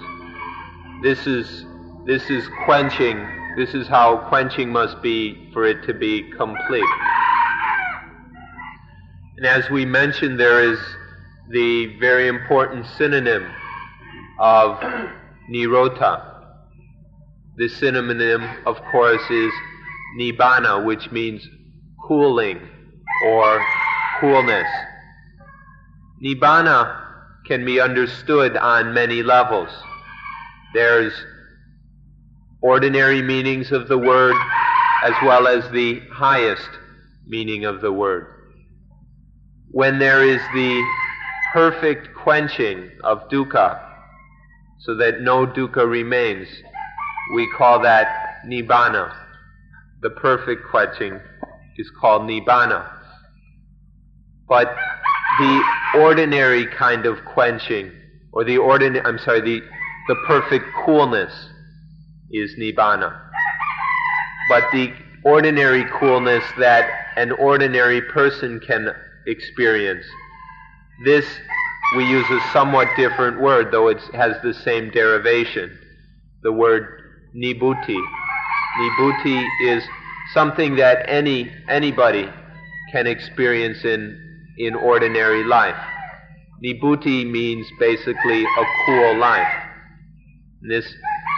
[1.03, 1.65] This is
[2.05, 3.44] this is quenching.
[3.55, 6.83] This is how quenching must be for it to be complete.
[9.37, 10.77] And as we mentioned, there is
[11.51, 13.49] the very important synonym
[14.39, 14.77] of
[15.49, 16.41] nirodha.
[17.55, 19.53] The synonym, of course, is
[20.19, 21.47] nibbana, which means
[22.05, 22.59] cooling
[23.25, 23.65] or
[24.19, 24.67] coolness.
[26.21, 27.03] Nibbana
[27.45, 29.69] can be understood on many levels.
[30.73, 31.13] There's
[32.65, 34.35] ordinary meanings of the word
[35.03, 36.67] as well as the highest
[37.27, 38.25] meaning of the word.
[39.69, 40.83] When there is the
[41.53, 43.79] perfect quenching of dukkha,
[44.79, 46.47] so that no dukkha remains.
[47.35, 49.15] We call that nibbana.
[50.01, 51.19] The perfect quenching
[51.77, 52.91] is called nibbana.
[54.49, 54.75] But
[55.37, 55.63] the
[55.99, 57.91] ordinary kind of quenching,
[58.31, 59.61] or the ordinary, I'm sorry, the,
[60.07, 61.31] the perfect coolness
[62.37, 63.21] is nibbana.
[64.49, 64.93] But the
[65.23, 68.89] ordinary coolness that an ordinary person can
[69.27, 70.05] experience
[71.03, 71.25] this,
[71.97, 75.77] we use a somewhat different word, though it has the same derivation.
[76.43, 77.01] The word
[77.35, 77.75] nibbute.
[78.79, 79.83] Nibbute is
[80.33, 82.29] something that any, anybody
[82.91, 84.17] can experience in,
[84.57, 85.75] in ordinary life.
[86.63, 89.53] Nibbute means basically a cool life.
[90.61, 90.85] This,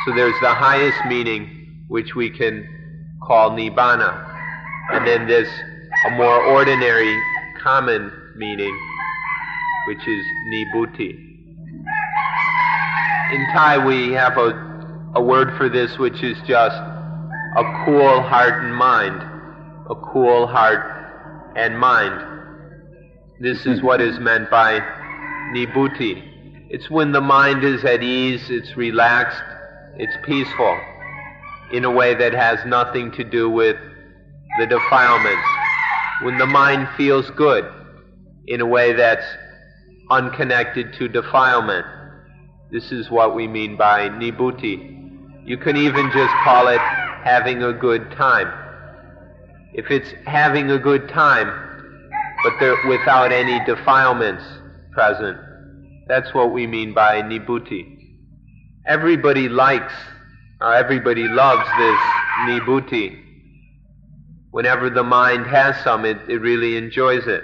[0.07, 2.65] so there's the highest meaning, which we can
[3.21, 4.23] call nibbana.
[4.93, 5.49] And then there's
[6.05, 7.21] a more ordinary,
[7.61, 8.73] common meaning,
[9.89, 11.09] which is Nibbute.
[13.33, 16.77] In Thai, we have a, a word for this which is just
[17.57, 19.21] a cool heart and mind.
[19.89, 22.21] A cool heart and mind.
[23.41, 24.79] This is what is meant by
[25.51, 26.69] Nibbute.
[26.69, 29.56] It's when the mind is at ease, it's relaxed,
[29.99, 30.79] it's peaceful,
[31.71, 33.77] in a way that has nothing to do with
[34.59, 35.47] the defilements.
[36.23, 37.65] When the mind feels good,
[38.47, 39.25] in a way that's
[40.09, 41.85] unconnected to defilement.
[42.71, 44.63] This is what we mean by nibbute.
[45.45, 48.51] You can even just call it having a good time.
[49.73, 51.51] If it's having a good time,
[52.43, 54.43] but without any defilements
[54.91, 55.37] present,
[56.07, 57.96] that's what we mean by nibbute.
[58.87, 59.93] Everybody likes,
[60.61, 61.99] or everybody loves this
[62.45, 63.19] nibbute.
[64.51, 67.43] Whenever the mind has some, it, it really enjoys it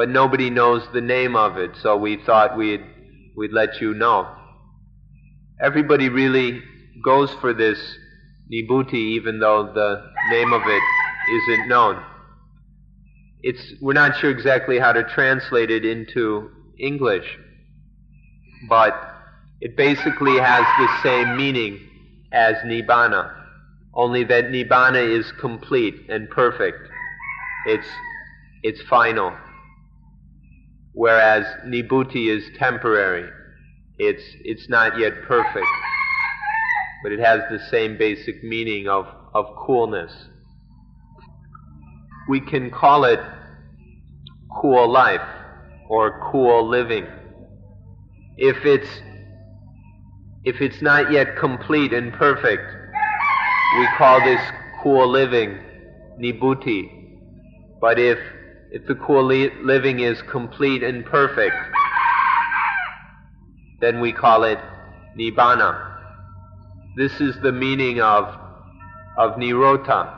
[0.00, 2.82] but nobody knows the name of it, so we thought we'd,
[3.36, 4.34] we'd let you know.
[5.62, 6.62] Everybody really
[7.04, 7.78] goes for this
[8.50, 10.82] Nibbute even though the name of it
[11.34, 12.02] isn't known.
[13.42, 17.36] It's, we're not sure exactly how to translate it into English,
[18.70, 18.94] but
[19.60, 21.80] it basically has the same meaning
[22.32, 23.34] as Nibbana,
[23.94, 26.88] only that Nibbana is complete and perfect.
[27.66, 27.88] It's,
[28.62, 29.36] it's final
[30.92, 33.28] whereas nibbute is temporary.
[33.98, 35.66] It's, it's not yet perfect,
[37.02, 40.12] but it has the same basic meaning of, of coolness.
[42.28, 43.20] We can call it
[44.60, 45.26] cool life
[45.88, 47.06] or cool living.
[48.36, 48.88] If it's,
[50.44, 52.62] if it's not yet complete and perfect,
[53.78, 54.40] we call this
[54.82, 55.58] cool living
[56.18, 56.90] nibbute.
[57.80, 58.18] But if
[58.72, 61.56] if the cool living is complete and perfect,
[63.80, 64.58] then we call it
[65.18, 65.88] nibbana.
[66.96, 68.26] This is the meaning of,
[69.16, 70.16] of nirodha.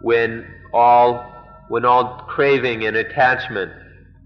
[0.00, 1.30] When all,
[1.68, 3.72] when all craving and attachment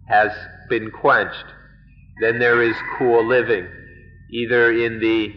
[0.09, 0.31] has
[0.69, 1.47] been quenched,
[2.21, 3.67] then there is cool living,
[4.33, 5.33] either in the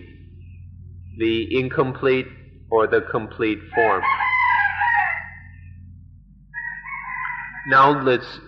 [1.17, 2.27] the incomplete
[2.71, 4.01] or the complete form.
[7.67, 8.39] Now let's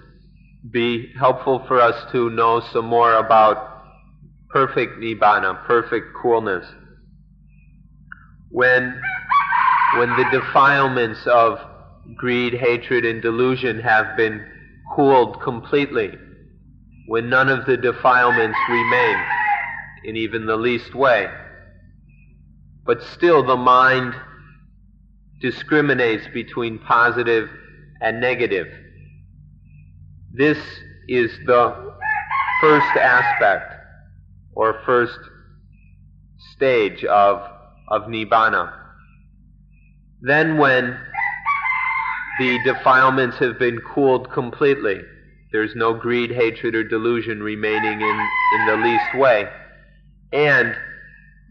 [0.72, 3.84] be helpful for us to know some more about
[4.50, 6.66] perfect nibbana, perfect coolness.
[8.50, 9.00] When,
[9.98, 11.60] when the defilements of
[12.16, 14.44] greed, hatred, and delusion have been
[14.96, 16.12] cooled completely,
[17.08, 19.18] when none of the defilements remain
[20.06, 21.28] in even the least way,
[22.86, 24.14] but still the mind
[25.42, 27.50] discriminates between positive
[28.02, 28.68] and negative.
[30.34, 30.58] This
[31.08, 31.94] is the
[32.62, 33.74] first aspect
[34.54, 35.20] or first
[36.54, 37.42] stage of,
[37.90, 38.74] of Nibbana.
[40.22, 40.98] Then, when
[42.40, 45.02] the defilements have been cooled completely,
[45.52, 48.28] there's no greed, hatred, or delusion remaining in,
[48.60, 49.48] in the least way,
[50.36, 50.76] and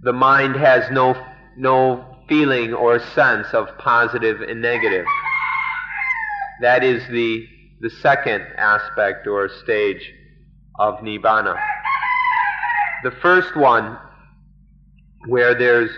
[0.03, 1.16] the mind has no,
[1.57, 5.07] no feeling or sense of positive and negative.
[6.61, 7.47] That is the,
[7.80, 10.12] the second aspect or stage
[10.78, 11.59] of Nibbana.
[13.05, 13.97] The first one,
[15.28, 15.91] where there's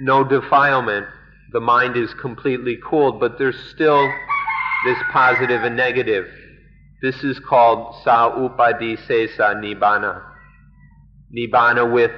[0.00, 1.06] no defilement,
[1.52, 4.10] the mind is completely cooled, but there's still
[4.86, 6.26] this positive and negative.
[7.02, 10.31] This is called sa upadisesa nibbana.
[11.36, 12.10] Nibbana with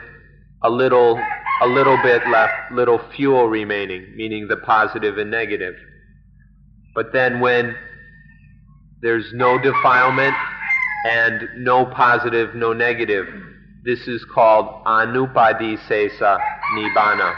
[0.63, 1.21] a little,
[1.63, 5.75] a little bit left, little fuel remaining, meaning the positive and negative.
[6.95, 7.75] But then when
[9.03, 10.35] there's no defilement
[11.07, 13.27] and no positive, no negative,
[13.85, 16.39] this is called anupadisesa
[16.77, 17.35] nibbana.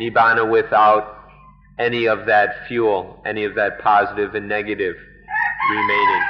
[0.00, 1.16] Nibbana without
[1.78, 4.94] any of that fuel, any of that positive and negative
[5.72, 6.22] remaining.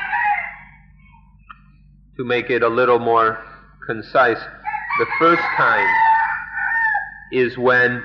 [2.17, 3.39] To make it a little more
[3.87, 4.41] concise,
[4.99, 5.89] the first kind
[7.33, 8.03] is when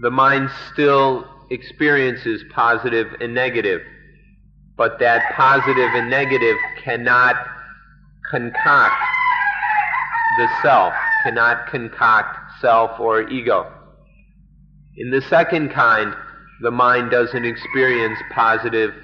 [0.00, 3.82] the mind still experiences positive and negative,
[4.76, 7.36] but that positive and negative cannot
[8.30, 9.02] concoct
[10.38, 13.70] the self, cannot concoct self or ego.
[14.96, 16.14] In the second kind,
[16.62, 18.94] the mind doesn't experience positive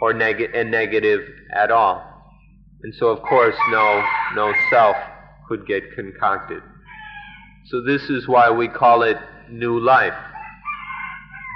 [0.00, 1.20] or neg- and negative
[1.52, 2.04] at all.
[2.82, 4.04] And so, of course, no,
[4.36, 4.96] no self
[5.48, 6.62] could get concocted.
[7.66, 9.16] So this is why we call it
[9.50, 10.14] new life.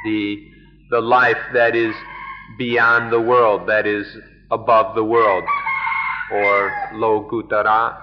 [0.04, 0.48] The,
[0.90, 1.94] the life that is
[2.58, 4.06] beyond the world, that is
[4.50, 5.44] above the world,
[6.32, 7.98] or Lokuttara.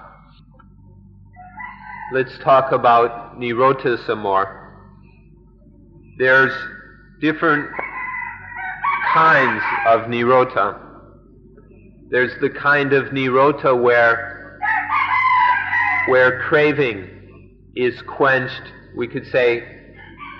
[2.12, 4.56] Let's talk about Nirodha some more.
[6.18, 6.52] There's
[7.20, 7.70] different
[9.12, 10.78] kinds of nirodha.
[12.10, 14.39] There's the kind of nirodha where,
[16.08, 19.62] where craving is quenched, we could say,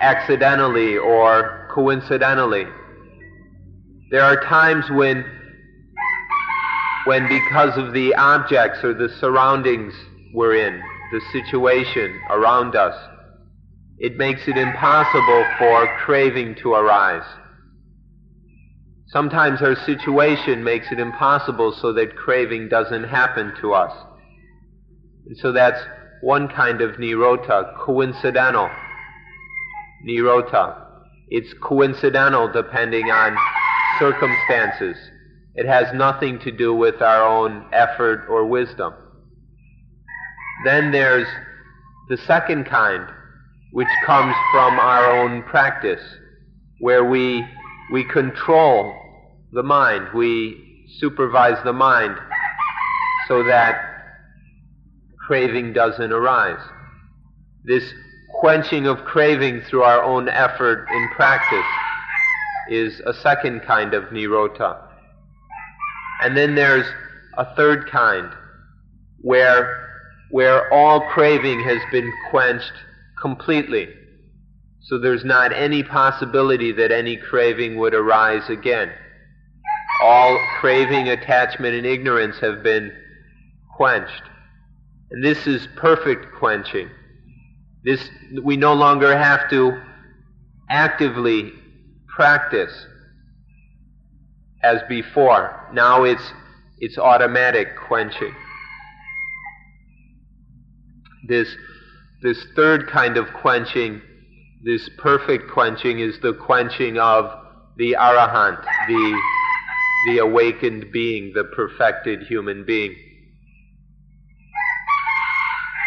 [0.01, 2.65] accidentally or coincidentally.
[4.09, 5.23] There are times when,
[7.05, 9.93] when because of the objects or the surroundings
[10.33, 10.81] we're in,
[11.11, 12.95] the situation around us,
[13.99, 17.23] it makes it impossible for craving to arise.
[19.07, 23.93] Sometimes our situation makes it impossible so that craving doesn't happen to us.
[25.35, 25.79] So that's
[26.21, 28.69] one kind of nirodha, coincidental
[30.05, 30.85] nirodha.
[31.29, 33.37] It's coincidental depending on
[33.99, 34.97] circumstances.
[35.55, 38.93] It has nothing to do with our own effort or wisdom.
[40.65, 41.27] Then there's
[42.09, 43.07] the second kind,
[43.71, 46.01] which comes from our own practice,
[46.79, 47.45] where we,
[47.91, 48.93] we control
[49.53, 52.17] the mind, we supervise the mind
[53.27, 53.90] so that
[55.31, 56.59] craving doesn't arise.
[57.63, 57.93] This
[58.41, 61.71] quenching of craving through our own effort in practice
[62.69, 64.89] is a second kind of nirodha.
[66.21, 66.85] And then there's
[67.37, 68.29] a third kind
[69.21, 70.01] where,
[70.31, 72.73] where all craving has been quenched
[73.21, 73.87] completely.
[74.81, 78.91] So there's not any possibility that any craving would arise again.
[80.03, 82.91] All craving, attachment, and ignorance have been
[83.77, 84.23] quenched.
[85.11, 86.89] And this is perfect quenching.
[87.83, 88.09] This,
[88.43, 89.81] we no longer have to
[90.69, 91.51] actively
[92.07, 92.85] practice
[94.63, 95.69] as before.
[95.73, 96.33] Now it's,
[96.79, 98.33] it's automatic quenching.
[101.27, 101.55] This
[102.21, 103.99] this third kind of quenching,
[104.63, 107.31] this perfect quenching, is the quenching of
[107.77, 109.21] the arahant, the,
[110.07, 112.95] the awakened being, the perfected human being.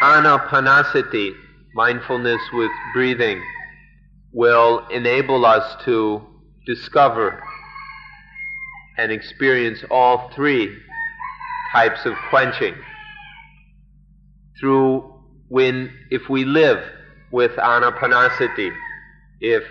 [0.04, 1.34] Anapanasati
[1.74, 3.42] mindfulness with breathing
[4.34, 6.20] will enable us to
[6.66, 7.42] discover
[8.98, 10.76] and experience all three
[11.72, 12.74] types of quenching.
[14.60, 15.10] Through
[15.48, 16.84] when if we live
[17.32, 18.76] with anapanasati
[19.40, 19.64] if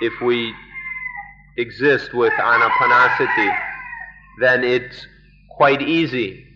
[0.00, 0.54] if we
[1.58, 3.54] exist with anapanasati
[4.40, 5.06] then it's
[5.50, 6.46] quite easy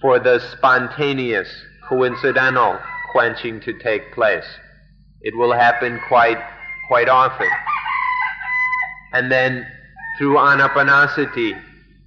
[0.00, 1.50] for the spontaneous
[1.88, 2.78] coincidental
[3.10, 4.46] quenching to take place
[5.22, 6.38] it will happen quite
[6.88, 7.48] quite often
[9.12, 9.66] and then
[10.18, 11.60] through anapanasati,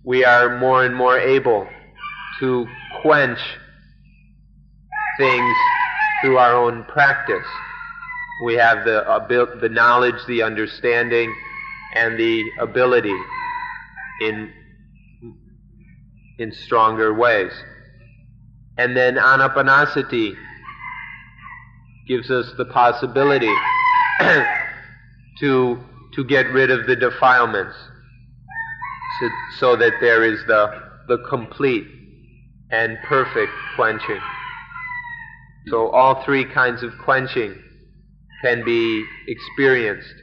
[0.04, 1.68] we are more and more able
[2.40, 2.68] to
[3.02, 3.40] quench
[5.18, 5.56] things
[6.22, 7.46] through our own practice.
[8.46, 11.34] We have the, abil- the knowledge, the understanding,
[11.94, 13.16] and the ability
[14.22, 14.52] in,
[16.38, 17.52] in stronger ways.
[18.78, 20.36] And then anapanasati
[22.08, 23.54] gives us the possibility
[25.40, 25.80] to,
[26.14, 27.76] to get rid of the defilements
[29.20, 31.88] so, so that there is the, the complete
[32.72, 34.22] and perfect quenching.
[35.68, 37.56] So all three kinds of quenching
[38.44, 40.14] can be experienced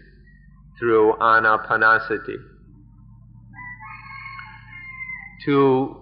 [0.79, 2.37] through anapanasati.
[5.47, 6.02] To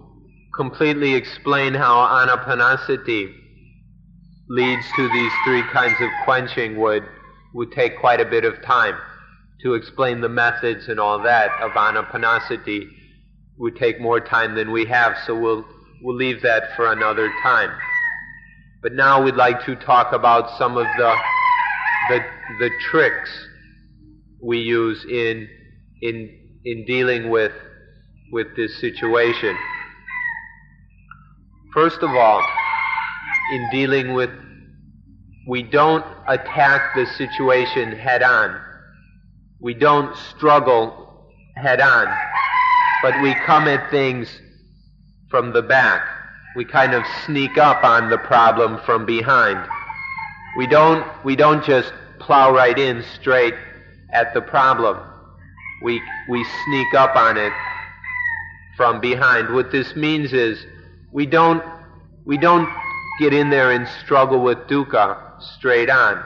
[0.55, 3.33] completely explain how anapanasati
[4.49, 7.03] leads to these three kinds of quenching would,
[7.53, 8.97] would take quite a bit of time
[9.61, 12.87] to explain the methods and all that of anapanasati
[13.57, 15.63] would take more time than we have, so we'll,
[16.01, 17.71] we'll leave that for another time.
[18.81, 21.15] But now we'd like to talk about some of the,
[22.09, 22.19] the,
[22.59, 23.29] the tricks
[24.41, 25.47] we use in,
[26.01, 27.51] in, in dealing with,
[28.31, 29.55] with this situation.
[31.73, 32.41] First of all,
[33.53, 34.31] in dealing with,
[35.47, 38.59] we don't attack the situation head on
[39.61, 42.07] we don't struggle head on,
[43.03, 44.41] but we come at things
[45.29, 46.01] from the back.
[46.55, 49.63] We kind of sneak up on the problem from behind.
[50.57, 53.53] We don't, we don't just plow right in straight
[54.11, 54.97] at the problem.
[55.83, 57.53] We, we sneak up on it
[58.75, 59.53] from behind.
[59.53, 60.65] What this means is
[61.11, 61.63] we don't,
[62.25, 62.69] we don't
[63.19, 66.23] get in there and struggle with dukkha straight on,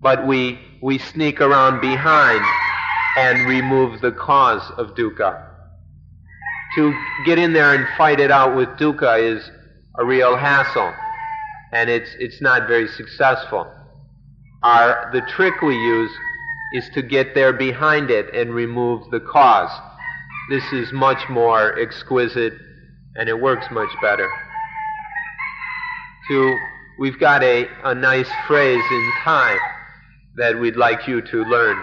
[0.00, 2.44] but we we sneak around behind
[3.16, 5.46] and remove the cause of dukkha.
[6.76, 6.94] To
[7.26, 9.50] get in there and fight it out with dukkha is
[9.98, 10.92] a real hassle,
[11.72, 13.70] and it's, it's not very successful.
[14.62, 16.10] Our, the trick we use
[16.74, 19.70] is to get there behind it and remove the cause.
[20.48, 22.54] This is much more exquisite
[23.16, 24.28] and it works much better.
[26.28, 26.58] To,
[26.98, 29.56] we've got a, a nice phrase in Thai
[30.36, 31.76] that we'd like you to learn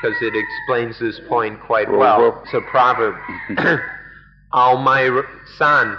[0.00, 2.42] because it explains this point quite well.
[2.44, 3.14] It's a proverb.
[4.52, 5.22] Ao my
[5.58, 5.96] san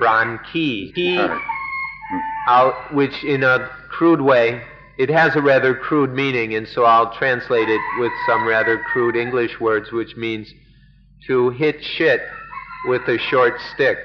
[0.00, 0.92] ran ki.
[0.94, 2.96] Ki, hmm.
[2.96, 4.62] which in a crude way,
[4.98, 9.16] it has a rather crude meaning, and so I'll translate it with some rather crude
[9.16, 10.52] English words, which means
[11.26, 12.22] to hit shit
[12.86, 13.98] with a short stick.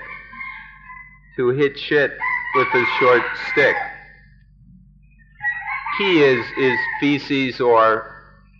[1.37, 2.11] To hit shit
[2.55, 3.75] with a short stick
[5.97, 8.09] key is is feces or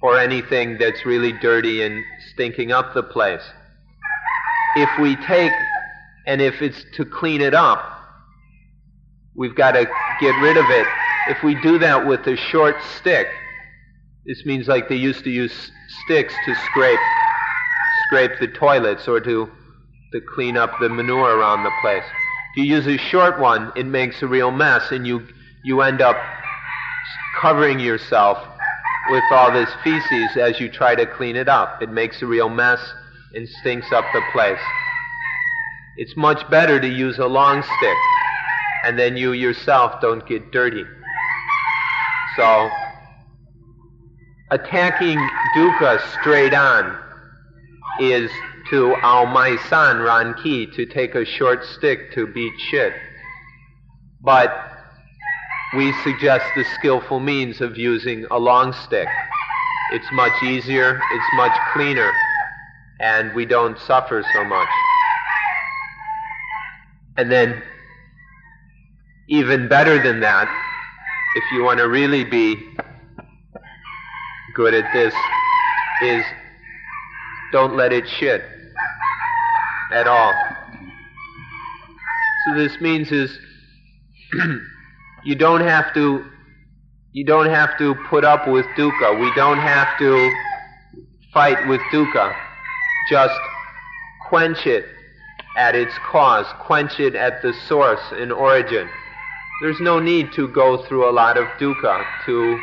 [0.02, 3.44] or anything that's really dirty and stinking up the place.
[4.76, 5.52] If we take
[6.28, 7.82] and if it's to clean it up,
[9.36, 9.86] we've got to
[10.20, 10.88] get rid of it.
[11.30, 13.28] If we do that with a short stick,
[14.26, 15.72] this means like they used to use
[16.06, 17.00] sticks to scrape
[18.08, 19.50] scrape the toilets or to
[20.14, 22.04] to clean up the manure around the place.
[22.52, 25.28] If you use a short one, it makes a real mess and you
[25.64, 26.18] you end up
[27.42, 28.38] covering yourself
[29.10, 31.82] with all this feces as you try to clean it up.
[31.82, 32.80] It makes a real mess
[33.34, 34.60] and stinks up the place.
[35.98, 37.98] It's much better to use a long stick,
[38.86, 40.86] and then you yourself don't get dirty.
[42.36, 42.70] So,
[44.52, 45.18] attacking
[45.56, 46.98] dukkha straight on
[48.00, 48.32] is
[48.74, 52.92] to ao mai san ran ki, to take a short stick to beat shit.
[54.20, 54.50] But
[55.78, 59.08] we suggest the skillful means of using a long stick.
[59.92, 62.12] It's much easier, it's much cleaner,
[63.00, 64.70] and we don't suffer so much.
[67.18, 67.62] And then,
[69.30, 70.48] even better than that,
[71.36, 72.76] if you want to really be
[74.56, 75.14] good at this,
[76.02, 76.26] is
[77.52, 78.44] don't let it shit
[79.94, 80.34] at all.
[82.46, 83.38] So this means is
[85.24, 86.26] you don't have to
[87.14, 89.20] You don't have to put up with dukkha.
[89.22, 90.32] We don't have to
[91.32, 92.36] fight with dukkha.
[93.08, 93.40] Just
[94.30, 94.86] quench it
[95.56, 98.90] at its cause, quench it at the source and origin.
[99.62, 102.60] There's no need to go through a lot of dukkha, to,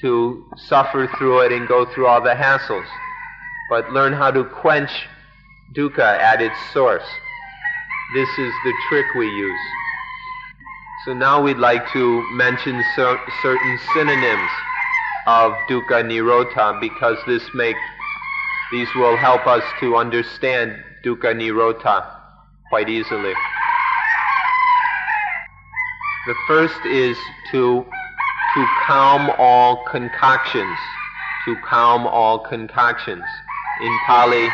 [0.00, 2.88] to suffer through it and go through all the hassles.
[3.70, 4.90] But learn how to quench
[5.74, 7.06] dukkha at its source.
[8.14, 9.60] This is the trick we use.
[11.04, 14.50] So now we'd like to mention cer- certain synonyms
[15.26, 17.76] of dukkha nirodha because this make
[18.72, 22.04] these will help us to understand dukkha nirodha
[22.68, 23.32] quite easily.
[26.26, 27.16] The first is
[27.52, 27.86] to
[28.54, 30.78] to calm all concoctions,
[31.44, 33.24] to calm all concoctions.
[33.80, 34.48] In Pali,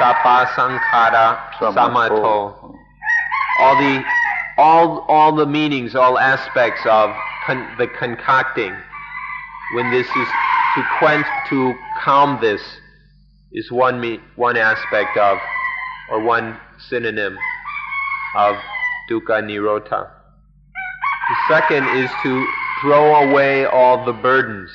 [0.00, 2.74] Sabba Sankhara Samato.
[3.60, 4.02] All the
[4.56, 7.14] all all the meanings, all aspects of
[7.46, 8.74] con- the concocting.
[9.74, 10.28] When this is
[10.74, 12.62] to quench, to calm this,
[13.52, 15.38] is one me- one aspect of,
[16.10, 17.36] or one synonym
[18.36, 18.56] of
[19.10, 20.08] dukkha nirodha.
[21.28, 22.46] The second is to
[22.80, 24.70] throw away all the burdens.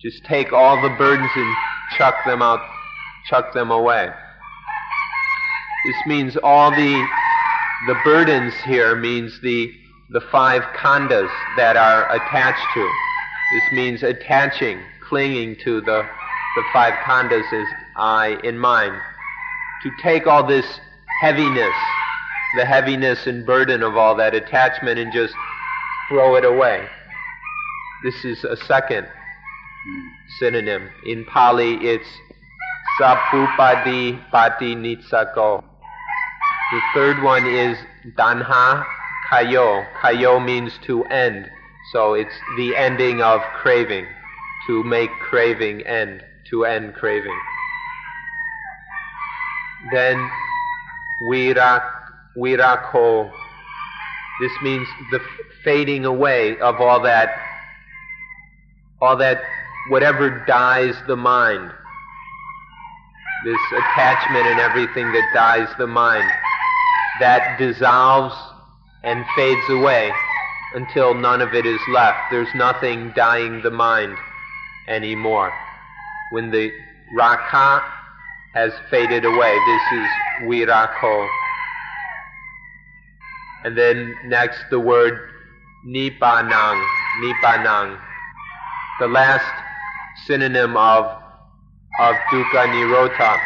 [0.00, 1.56] Just take all the burdens and
[1.98, 2.60] chuck them out,
[3.28, 4.10] chuck them away.
[5.86, 7.08] This means all the
[7.86, 9.72] the burdens here means the
[10.10, 12.90] the five khandhas that are attached to.
[13.52, 16.02] This means attaching, clinging to the
[16.56, 17.66] the five khandhas as
[17.96, 19.00] I in mind.
[19.84, 20.66] To take all this
[21.20, 21.74] heaviness,
[22.56, 25.34] the heaviness and burden of all that attachment and just
[26.08, 26.88] throw it away.
[28.02, 29.06] This is a second
[30.40, 30.88] synonym.
[31.04, 32.08] In Pali, it's
[32.98, 35.62] sapupadi pati nitsako.
[36.72, 37.78] The third one is
[38.18, 38.84] tanha
[39.30, 39.86] kayo.
[40.02, 41.48] Kayo means to end.
[41.92, 44.04] So it's the ending of craving.
[44.66, 46.24] To make craving end.
[46.50, 47.38] To end craving.
[49.92, 50.28] Then
[51.30, 51.88] virak,
[52.36, 53.30] virako.
[54.40, 55.20] This means the
[55.62, 57.30] fading away of all that,
[59.00, 59.40] all that,
[59.88, 61.70] whatever dyes the mind.
[63.44, 66.28] This attachment and everything that dyes the mind
[67.20, 68.34] that dissolves
[69.02, 70.10] and fades away
[70.74, 72.18] until none of it is left.
[72.30, 74.16] There's nothing dyeing the mind
[74.88, 75.52] anymore.
[76.32, 76.72] When the
[77.16, 77.82] raga
[78.54, 80.08] has faded away, this is
[80.42, 81.28] virako.
[83.64, 85.30] And then next the word
[85.86, 86.86] nibbānang,
[87.22, 88.00] nibbānang.
[89.00, 89.64] The last
[90.26, 91.04] synonym of,
[92.00, 93.40] of dukkha nirodha,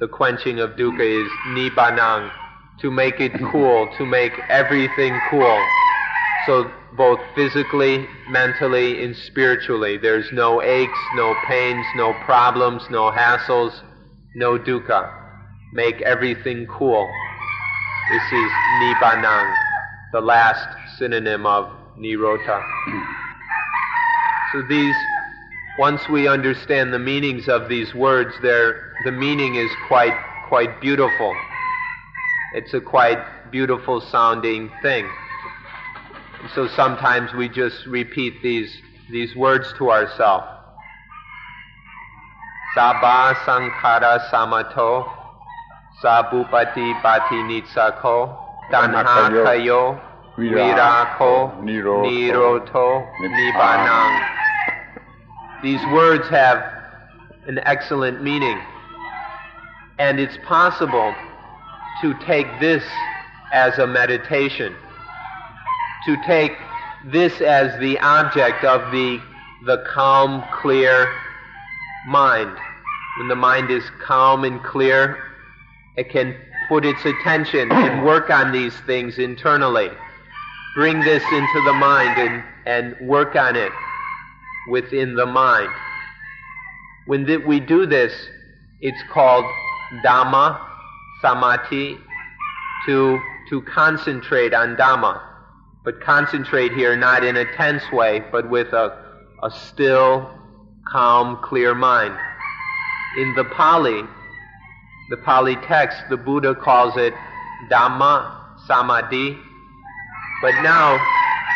[0.00, 2.30] the quenching of dukkha is nibbānang
[2.82, 5.58] to make it cool, to make everything cool.
[6.46, 13.72] So both physically, mentally, and spiritually, there's no aches, no pains, no problems, no hassles,
[14.34, 15.10] no dukkha.
[15.72, 17.08] Make everything cool.
[18.10, 18.50] This is
[18.82, 19.54] Nibbānang,
[20.12, 20.66] the last
[20.98, 22.62] synonym of Nirodha.
[24.52, 24.96] So these,
[25.78, 30.18] once we understand the meanings of these words, the meaning is quite,
[30.48, 31.34] quite beautiful.
[32.54, 35.08] It's a quite beautiful sounding thing.
[36.54, 38.70] So sometimes we just repeat these,
[39.10, 40.46] these words to ourselves.
[42.74, 45.10] Sabba Sankhara Samato
[46.02, 48.36] Sabupati Pati Nitsako
[48.70, 50.00] Tanha Kayo
[50.36, 54.28] Virako Niroto Nibbānang.
[55.62, 56.62] These words have
[57.46, 58.60] an excellent meaning.
[59.98, 61.14] And it's possible
[62.02, 62.82] to take this
[63.52, 64.74] as a meditation,
[66.04, 66.52] to take
[67.06, 69.22] this as the object of the,
[69.64, 71.14] the calm, clear
[72.08, 72.56] mind.
[73.18, 75.16] When the mind is calm and clear,
[75.96, 76.34] it can
[76.68, 79.90] put its attention and work on these things internally.
[80.74, 83.70] Bring this into the mind and, and work on it
[84.68, 85.70] within the mind.
[87.06, 88.12] When th- we do this,
[88.80, 89.44] it's called
[90.04, 90.71] Dhamma
[91.22, 91.96] samadhi
[92.86, 93.18] to,
[93.48, 95.22] to concentrate on Dhamma.
[95.84, 98.98] But concentrate here not in a tense way, but with a,
[99.42, 100.30] a still,
[100.90, 102.16] calm, clear mind.
[103.16, 104.02] In the Pali,
[105.10, 107.14] the Pali text, the Buddha calls it
[107.70, 109.38] Dhamma Samadhi.
[110.40, 111.04] But now,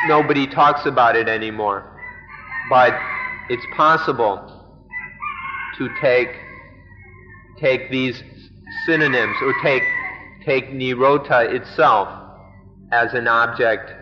[0.06, 1.84] nobody talks about it anymore.
[2.68, 2.98] But
[3.48, 4.52] it's possible
[5.78, 6.30] to take,
[7.58, 8.22] take these
[8.84, 9.82] synonyms or take,
[10.44, 12.08] take nirodha itself
[12.92, 13.92] as an object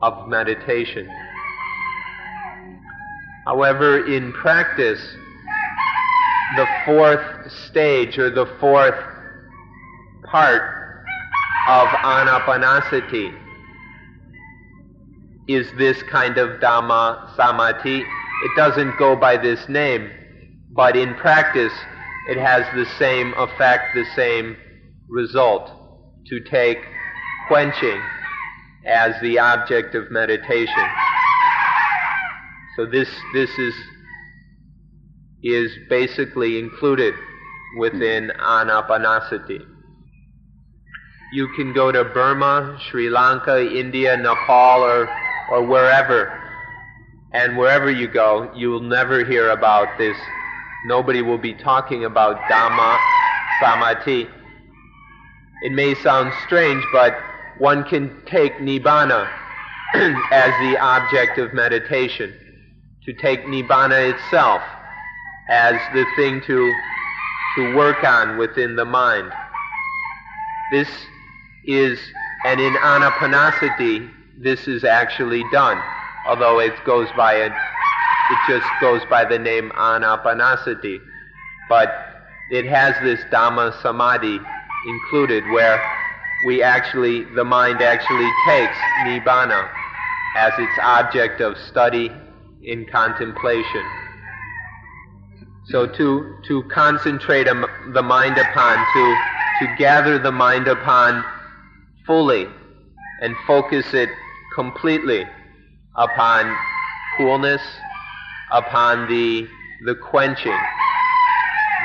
[0.00, 1.08] of meditation.
[3.46, 5.00] However, in practice,
[6.56, 8.98] the fourth stage or the fourth
[10.24, 10.62] part
[11.68, 13.38] of anapanasati
[15.48, 18.00] is this kind of Dhamma Samadhi.
[18.00, 20.10] It doesn't go by this name,
[20.70, 21.72] but in practice
[22.28, 24.56] it has the same effect, the same
[25.08, 25.70] result
[26.26, 26.78] to take
[27.48, 28.00] quenching
[28.86, 30.86] as the object of meditation.
[32.76, 33.74] So this this is
[35.42, 37.14] is basically included
[37.76, 39.66] within anapanasati.
[41.32, 45.08] You can go to Burma, Sri Lanka, India, Nepal, or,
[45.50, 46.38] or wherever,
[47.32, 50.16] and wherever you go, you will never hear about this.
[50.84, 52.98] Nobody will be talking about Dhamma
[53.60, 54.26] Samadhi.
[55.62, 57.16] It may sound strange, but
[57.58, 59.30] one can take Nibbana
[59.94, 62.34] as the object of meditation,
[63.04, 64.62] to take Nibbana itself
[65.48, 66.74] as the thing to,
[67.56, 69.32] to work on within the mind.
[70.72, 70.88] This
[71.64, 72.00] is,
[72.44, 75.80] and in anapanasati, this is actually done,
[76.26, 77.50] although it goes by a,
[78.30, 80.98] it just goes by the name anapanasati,
[81.68, 81.88] but
[82.50, 84.40] it has this dhamma samadhi
[84.86, 85.80] included where
[86.46, 89.68] we actually, the mind actually takes nibbana
[90.36, 92.10] as its object of study
[92.62, 93.84] in contemplation.
[95.66, 99.16] So to, to concentrate the mind upon, to,
[99.60, 101.24] to gather the mind upon
[102.04, 102.46] fully
[103.20, 104.08] and focus it
[104.54, 105.24] completely
[105.96, 106.56] upon
[107.16, 107.62] coolness,
[108.52, 109.48] upon the,
[109.84, 110.58] the quenching.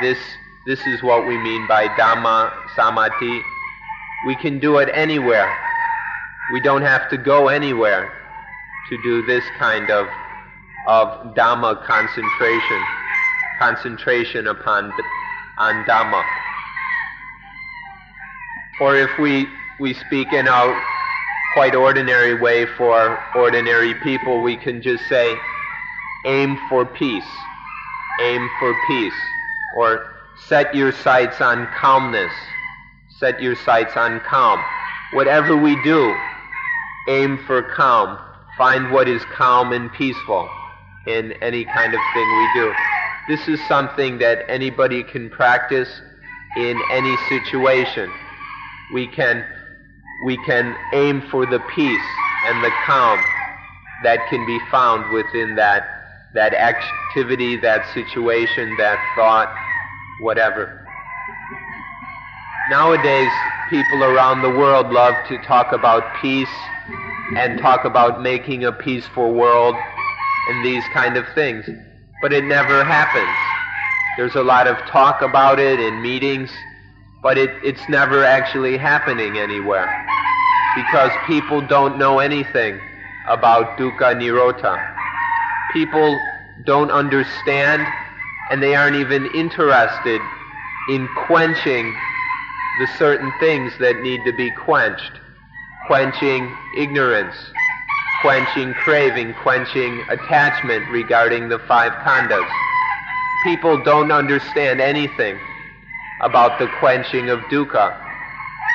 [0.00, 0.18] This,
[0.66, 3.42] this is what we mean by Dhamma Samadhi.
[4.26, 5.56] We can do it anywhere.
[6.52, 8.12] We don't have to go anywhere
[8.88, 10.06] to do this kind of,
[10.86, 12.82] of Dhamma concentration
[13.58, 14.92] concentration upon
[15.58, 16.22] on Dhamma.
[18.80, 19.48] Or if we,
[19.80, 20.80] we speak in a
[21.54, 25.36] quite ordinary way for ordinary people, we can just say,
[26.28, 27.24] aim for peace,
[28.20, 29.20] aim for peace,
[29.76, 30.14] or
[30.46, 32.32] set your sights on calmness,
[33.18, 34.62] set your sights on calm.
[35.14, 36.14] Whatever we do,
[37.08, 38.18] aim for calm.
[38.58, 40.48] Find what is calm and peaceful
[41.06, 42.74] in any kind of thing we do.
[43.28, 45.88] This is something that anybody can practice
[46.56, 48.10] in any situation.
[48.92, 49.44] We can,
[50.24, 52.08] we can aim for the peace
[52.46, 53.18] and the calm
[54.02, 55.97] that can be found within that,
[56.34, 59.54] that activity, that situation, that thought,
[60.20, 60.86] whatever.
[62.70, 63.30] Nowadays,
[63.70, 66.48] people around the world love to talk about peace
[67.36, 69.74] and talk about making a peaceful world
[70.48, 71.68] and these kind of things
[72.20, 73.28] but it never happens.
[74.16, 76.50] There's a lot of talk about it in meetings,
[77.22, 79.86] but it, it's never actually happening anywhere
[80.74, 82.80] because people don't know anything
[83.28, 84.97] about dukkha nirodha.
[85.72, 86.18] People
[86.64, 87.86] don't understand
[88.50, 90.20] and they aren't even interested
[90.90, 91.94] in quenching
[92.80, 95.12] the certain things that need to be quenched.
[95.86, 97.34] Quenching ignorance,
[98.22, 102.48] quenching craving, quenching attachment regarding the five khandhas.
[103.44, 105.38] People don't understand anything
[106.22, 107.96] about the quenching of dukkha.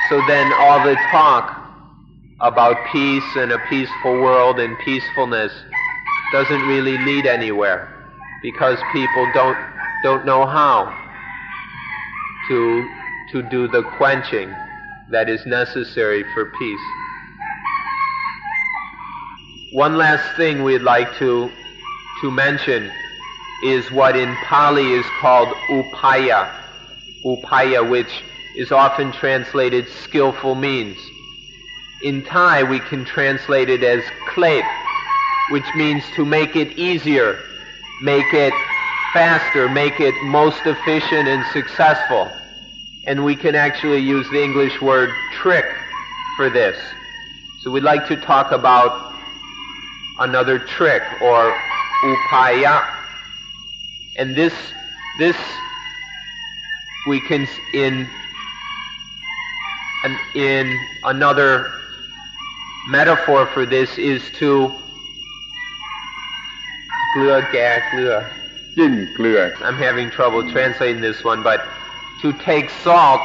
[0.08, 1.60] So then all the talk
[2.40, 5.52] about peace and a peaceful world and peacefulness
[6.34, 7.88] doesn't really lead anywhere
[8.42, 9.56] because people don't
[10.02, 10.92] don't know how
[12.48, 12.88] to
[13.30, 14.52] to do the quenching
[15.10, 16.80] that is necessary for peace.
[19.72, 21.50] One last thing we'd like to,
[22.20, 22.90] to mention
[23.62, 26.52] is what in Pali is called upaya.
[27.24, 28.24] Upaya, which
[28.56, 30.98] is often translated skillful means.
[32.02, 34.64] In Thai, we can translate it as klep,
[35.50, 37.38] which means to make it easier,
[38.02, 38.52] make it
[39.12, 42.30] faster, make it most efficient and successful.
[43.06, 45.66] And we can actually use the English word trick
[46.36, 46.76] for this.
[47.60, 49.14] So we'd like to talk about
[50.18, 51.54] another trick or
[52.02, 52.86] upaya.
[54.16, 54.54] And this,
[55.18, 55.36] this
[57.06, 58.08] we can in
[60.34, 61.72] in another
[62.88, 64.74] metaphor for this is to
[69.62, 71.64] I'm having trouble translating this one, but
[72.22, 73.20] to take salt,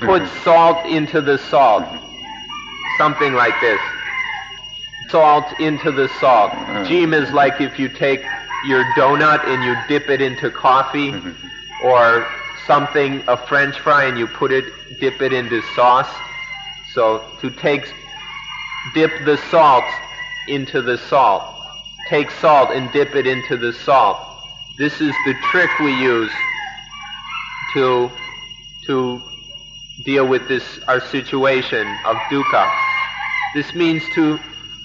[0.00, 0.44] put mm-hmm.
[0.44, 1.84] salt into the salt.
[2.98, 3.80] Something like this
[5.08, 6.52] salt into the salt.
[6.86, 8.22] Jim is like if you take
[8.66, 11.14] your donut and you dip it into coffee,
[11.82, 12.26] or
[12.66, 14.64] something, a French fry, and you put it,
[15.00, 16.08] dip it into sauce.
[16.92, 17.92] So to take,
[18.94, 19.84] dip the salt
[20.48, 21.54] into the salt.
[22.08, 24.18] Take salt and dip it into the salt.
[24.78, 26.32] This is the trick we use
[27.74, 28.10] to
[28.86, 29.20] to
[30.04, 32.70] deal with this our situation of dukkha.
[33.54, 34.38] This means to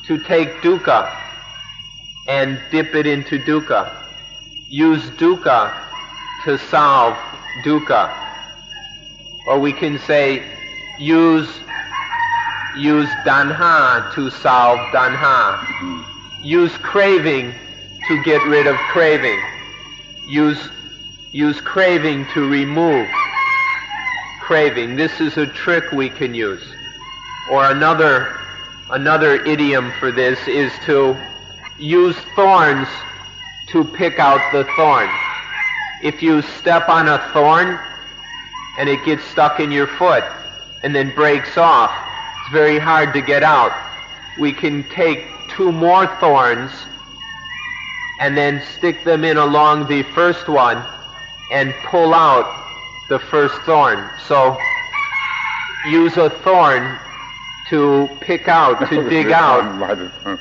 [0.08, 1.10] to take dukkha
[2.28, 3.90] and dip it into dukkha.
[4.70, 5.72] Use dukkha
[6.44, 7.16] to solve
[7.64, 8.12] dukkha.
[9.48, 10.44] Or we can say
[11.00, 11.50] use
[12.76, 15.58] use tanha to solve tanha.
[15.58, 16.13] Mm-hmm.
[16.44, 17.54] Use craving
[18.10, 19.40] to get rid of craving.
[20.28, 20.70] Use
[21.32, 23.08] use craving to remove
[24.42, 24.98] craving.
[24.98, 26.62] This is a trick we can use.
[27.50, 28.38] Or another
[28.90, 31.18] another idiom for this is to
[31.80, 32.90] use thorns
[33.68, 35.10] to pick out the thorn.
[36.04, 37.80] If you step on a thorn
[38.78, 40.26] and it gets stuck in your foot
[40.84, 41.92] and then breaks off,
[42.42, 43.72] it's very hard to get out.
[44.38, 46.72] We can take two more thorns
[48.20, 50.84] and then stick them in along the first one
[51.52, 52.46] and pull out
[53.10, 54.10] the first thorn.
[54.28, 54.58] So
[55.88, 56.98] use a thorn
[57.70, 59.80] to pick out, to dig out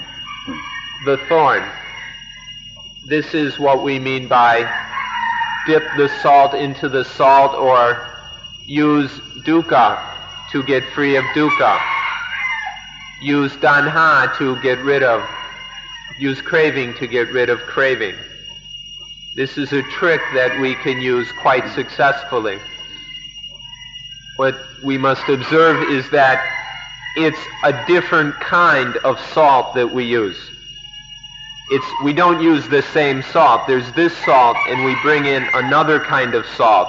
[1.04, 1.64] the thorn.
[3.06, 4.70] This is what we mean by
[5.66, 8.08] dip the salt into the salt or
[8.64, 9.10] use
[9.44, 10.00] dukkha
[10.50, 12.01] to get free of dukkha.
[13.22, 15.22] Use tanha to get rid of,
[16.18, 18.16] use craving to get rid of craving.
[19.36, 22.58] This is a trick that we can use quite successfully.
[24.36, 26.44] What we must observe is that
[27.16, 30.50] it's a different kind of salt that we use.
[31.70, 33.66] It's, we don't use the same salt.
[33.66, 36.88] There's this salt, and we bring in another kind of salt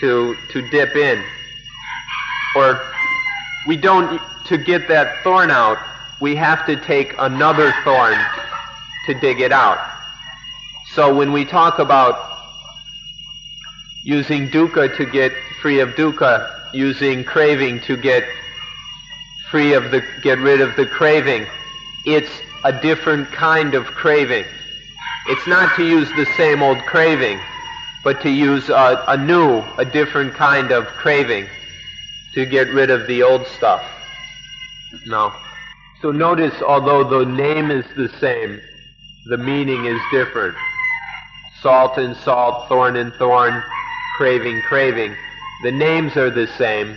[0.00, 1.22] to, to dip in.
[2.56, 2.82] Or
[3.66, 5.78] we don't, to get that thorn out,
[6.20, 8.18] we have to take another thorn
[9.06, 9.78] to dig it out.
[10.92, 12.38] So when we talk about
[14.02, 18.24] using dukkha to get free of dukkha, using craving to get
[19.50, 21.46] free of the, get rid of the craving,
[22.06, 22.30] it's
[22.64, 24.44] a different kind of craving.
[25.26, 27.38] It's not to use the same old craving,
[28.02, 31.46] but to use a, a new, a different kind of craving
[32.34, 33.82] to get rid of the old stuff.
[35.06, 35.32] No.
[36.02, 38.60] So notice, although the name is the same,
[39.26, 40.56] the meaning is different
[41.60, 43.62] salt and salt, thorn and thorn,
[44.16, 45.14] craving, craving.
[45.62, 46.96] The names are the same,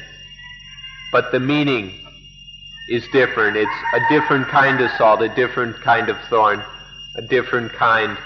[1.11, 1.91] but the meaning
[2.89, 3.57] is different.
[3.57, 6.63] It's a different kind of salt, a different kind of thorn,
[7.17, 8.17] a different kind of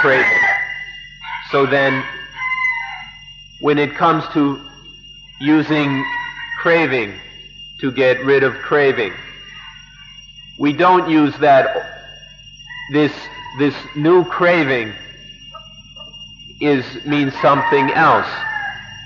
[0.00, 0.38] craving.
[1.52, 2.02] So then,
[3.60, 4.65] when it comes to
[5.40, 6.04] using
[6.60, 7.12] craving
[7.80, 9.12] to get rid of craving,
[10.58, 12.06] we don't use that
[12.92, 13.12] this
[13.58, 14.92] this new craving
[16.60, 18.28] is means something else.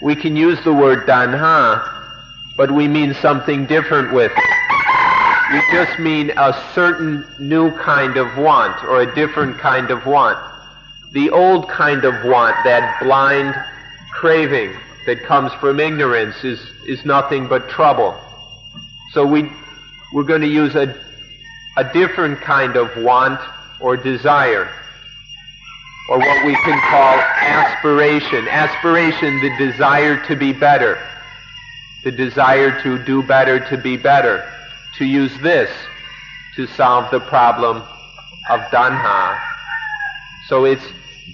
[0.02, 1.82] We can use the word tanha,
[2.56, 4.60] but we mean something different with it.
[5.52, 10.38] We just mean a certain new kind of want or a different kind of want.
[11.12, 13.56] The old kind of want, that blind
[14.12, 14.76] craving
[15.06, 18.18] that comes from ignorance is, is nothing but trouble.
[19.12, 19.50] So we,
[20.12, 20.94] we're going to use a,
[21.76, 23.40] a different kind of want
[23.80, 24.70] or desire,
[26.10, 28.46] or what we can call aspiration.
[28.48, 31.00] Aspiration, the desire to be better,
[32.04, 34.52] the desire to do better, to be better,
[34.98, 35.70] to use this
[36.56, 37.78] to solve the problem
[38.50, 39.40] of tanha.
[40.48, 40.84] So it's,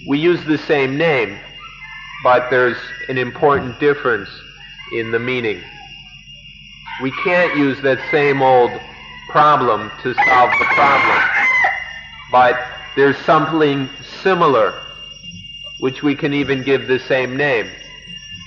[0.07, 1.37] we use the same name,
[2.23, 2.77] but there's
[3.09, 4.29] an important difference
[4.93, 5.61] in the meaning.
[7.01, 8.71] We can't use that same old
[9.29, 11.37] problem to solve the problem
[12.31, 12.59] but
[12.95, 13.89] there's something
[14.21, 14.73] similar,
[15.79, 17.69] which we can even give the same name,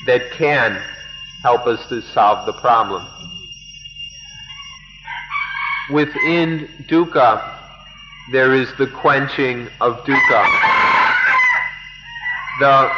[0.07, 0.81] that can
[1.43, 3.07] help us to solve the problem.
[5.91, 7.43] Within dukkha,
[8.33, 10.45] there is the quenching of dukkha.
[12.61, 12.91] The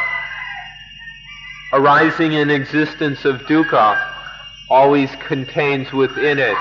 [1.73, 3.99] arising in existence of dukkha
[4.69, 6.57] always contains within it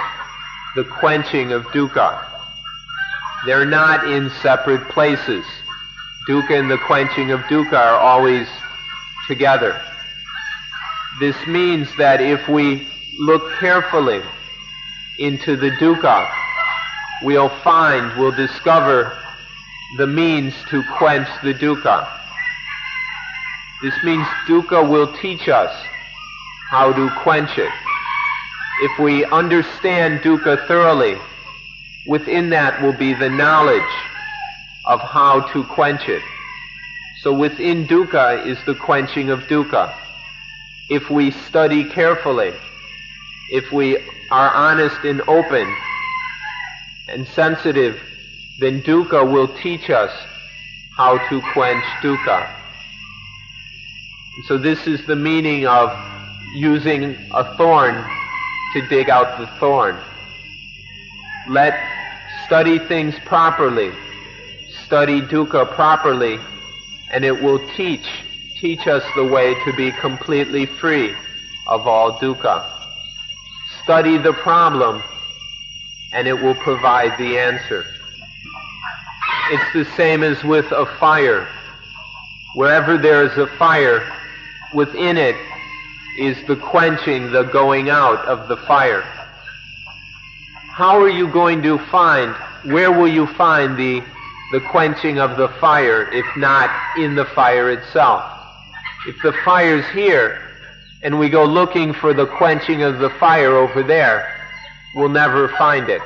[0.74, 2.18] the quenching of dukkha.
[3.44, 5.44] They're not in separate places.
[6.26, 8.48] Dukkha and the quenching of dukkha are always
[9.28, 9.78] together.
[11.20, 12.88] This means that if we
[13.18, 14.22] look carefully
[15.18, 16.32] into the dukkha,
[17.22, 19.16] we'll find, we'll discover
[19.98, 22.21] the means to quench the dukkha.
[23.82, 25.74] This means dukkha will teach us
[26.70, 27.72] how to quench it.
[28.82, 31.18] If we understand dukkha thoroughly,
[32.06, 33.82] within that will be the knowledge
[34.86, 36.22] of how to quench it.
[37.22, 39.92] So within dukkha is the quenching of dukkha.
[40.88, 42.52] If we study carefully,
[43.50, 43.98] if we
[44.30, 45.66] are honest and open
[47.08, 48.00] and sensitive,
[48.60, 50.12] then dukkha will teach us
[50.96, 52.61] how to quench dukkha.
[54.48, 55.92] So this is the meaning of
[56.54, 58.02] using a thorn
[58.72, 59.96] to dig out the thorn.
[61.48, 61.78] Let
[62.46, 63.92] study things properly,
[64.86, 66.38] study dukkha properly,
[67.10, 68.08] and it will teach
[68.58, 71.14] teach us the way to be completely free
[71.66, 72.64] of all dukkha.
[73.82, 75.02] Study the problem,
[76.14, 77.84] and it will provide the answer.
[79.50, 81.46] It's the same as with a fire.
[82.54, 84.10] Wherever there is a fire,
[84.74, 85.36] within it
[86.18, 89.02] is the quenching, the going out of the fire.
[90.74, 92.34] How are you going to find,
[92.72, 94.02] where will you find the,
[94.52, 98.22] the quenching of the fire if not in the fire itself?
[99.06, 100.50] If the fire's here
[101.02, 104.34] and we go looking for the quenching of the fire over there,
[104.94, 106.02] we'll never find it.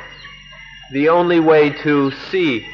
[0.93, 2.67] The only way to see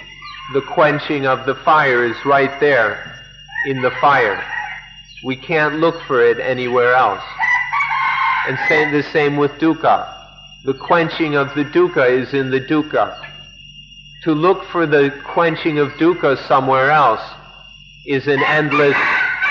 [0.53, 3.20] the quenching of the fire is right there
[3.66, 4.43] in the fire.
[5.25, 7.23] We can't look for it anywhere else.
[8.49, 10.09] And say the same with dukkha.
[10.64, 13.16] The quenching of the dukkha is in the dukkha.
[14.25, 17.23] To look for the quenching of dukkha somewhere else
[18.05, 18.97] is an endless,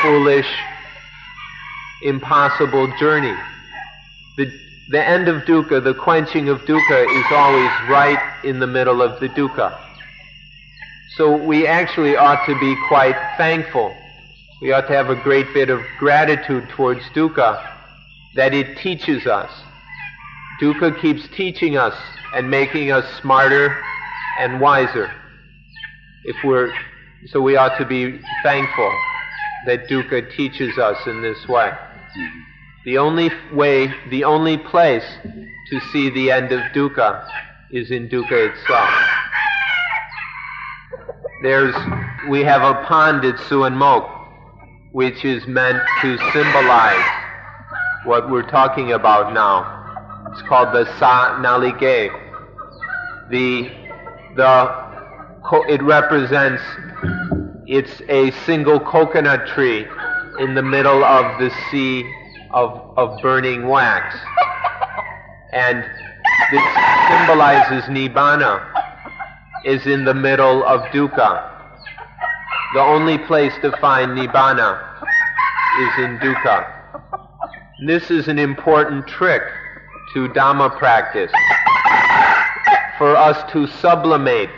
[0.02, 0.48] foolish,
[2.04, 3.36] impossible journey.
[4.38, 4.52] The,
[4.90, 9.22] the end of dukkha, the quenching of dukkha, is always right in the middle of
[9.22, 9.78] the dukkha.
[11.16, 13.96] So we actually ought to be quite thankful
[14.62, 17.68] we ought to have a great bit of gratitude towards dukkha
[18.36, 19.52] that it teaches us.
[20.62, 21.96] Dukkha keeps teaching us
[22.36, 23.76] and making us smarter
[24.40, 25.12] and wiser.
[26.26, 26.72] If we're,
[27.26, 28.92] so we ought to be thankful
[29.66, 31.72] that dukkha teaches us in this way.
[32.86, 37.28] The only way, the only place to see the end of dukkha
[37.72, 38.90] is in dukkha itself.
[41.42, 41.76] There's,
[42.30, 44.21] we have a pond at Suan Mokkh
[44.92, 47.06] which is meant to symbolize
[48.04, 49.78] what we're talking about now.
[50.32, 52.10] It's called the Sa Nalige.
[53.30, 53.70] The,
[54.36, 56.62] the, it represents,
[57.68, 59.86] it's a single coconut tree
[60.40, 62.04] in the middle of the sea
[62.52, 64.16] of, of burning wax.
[65.54, 65.84] And
[66.52, 66.64] this
[67.10, 68.68] symbolizes Nibbana,
[69.64, 71.51] is in the middle of dukkha.
[72.74, 74.80] The only place to find Nibbana
[75.82, 77.12] is in dukkha.
[77.86, 79.44] This is an important trick
[80.14, 81.32] to Dhamma practice
[82.98, 84.50] for us to sublimate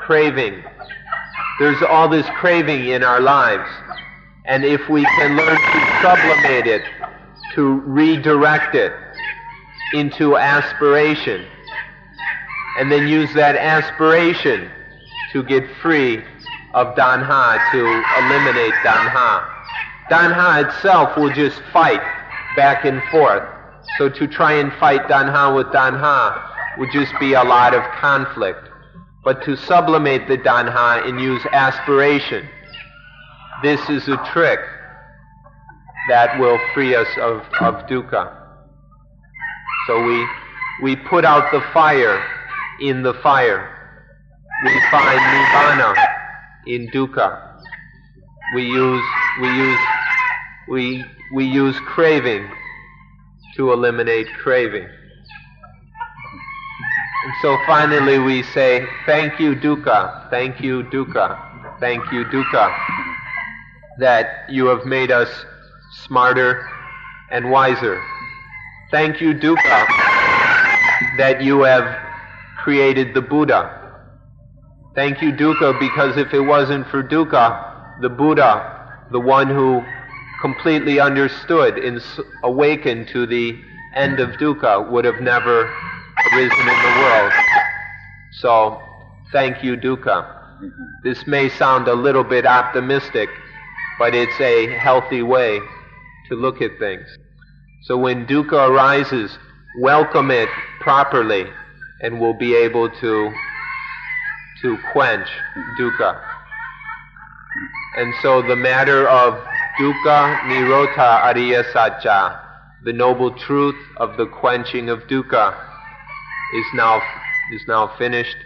[0.00, 0.64] craving.
[1.58, 3.68] There's all this craving in our lives,
[4.46, 6.82] and if we can learn to sublimate it,
[7.54, 8.92] to redirect it
[9.92, 11.44] into aspiration,
[12.78, 14.70] and then use that aspiration
[15.32, 16.22] to get free
[16.74, 17.80] of Tanha to
[18.18, 19.48] eliminate Tanha.
[20.10, 22.02] Tanha itself will just fight
[22.56, 23.48] back and forth.
[23.96, 28.68] So to try and fight Tanha with Tanha would just be a lot of conflict.
[29.22, 32.48] But to sublimate the Tanha and use aspiration,
[33.62, 34.58] this is a trick
[36.08, 38.36] that will free us of, of dukkha.
[39.86, 40.26] So we,
[40.82, 42.22] we put out the fire
[42.80, 43.70] in the fire.
[44.64, 46.23] We find nibbana
[46.66, 47.60] in dukkha.
[48.54, 49.04] We use
[49.40, 49.78] we use
[50.68, 52.48] we we use craving
[53.56, 54.84] to eliminate craving.
[57.24, 62.76] And so finally we say, thank you dukkha, thank you dukkha, thank you dukkha,
[63.98, 65.28] that you have made us
[66.06, 66.68] smarter
[67.30, 68.02] and wiser.
[68.90, 69.86] Thank you dukkha,
[71.18, 71.98] that you have
[72.58, 73.83] created the Buddha
[74.94, 79.82] Thank you, dukkha, because if it wasn't for dukkha, the Buddha, the one who
[80.40, 82.00] completely understood and
[82.44, 83.60] awakened to the
[83.96, 85.64] end of dukkha, would have never
[86.32, 87.32] arisen in the world.
[88.34, 88.82] So,
[89.32, 90.62] thank you, dukkha.
[91.02, 93.28] This may sound a little bit optimistic,
[93.98, 95.58] but it's a healthy way
[96.28, 97.06] to look at things.
[97.82, 99.36] So when dukkha arises,
[99.80, 100.48] welcome it
[100.80, 101.46] properly,
[102.00, 103.32] and we'll be able to
[104.64, 105.28] to quench
[105.78, 106.18] dukkha.
[107.98, 109.34] And so the matter of
[109.78, 112.40] dukkha nirodha ariya sacca,
[112.82, 115.54] the noble truth of the quenching of dukkha,
[116.54, 117.02] is now
[117.52, 118.36] is now finished,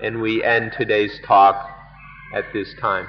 [0.00, 1.56] and we end today's talk
[2.36, 3.08] at this time.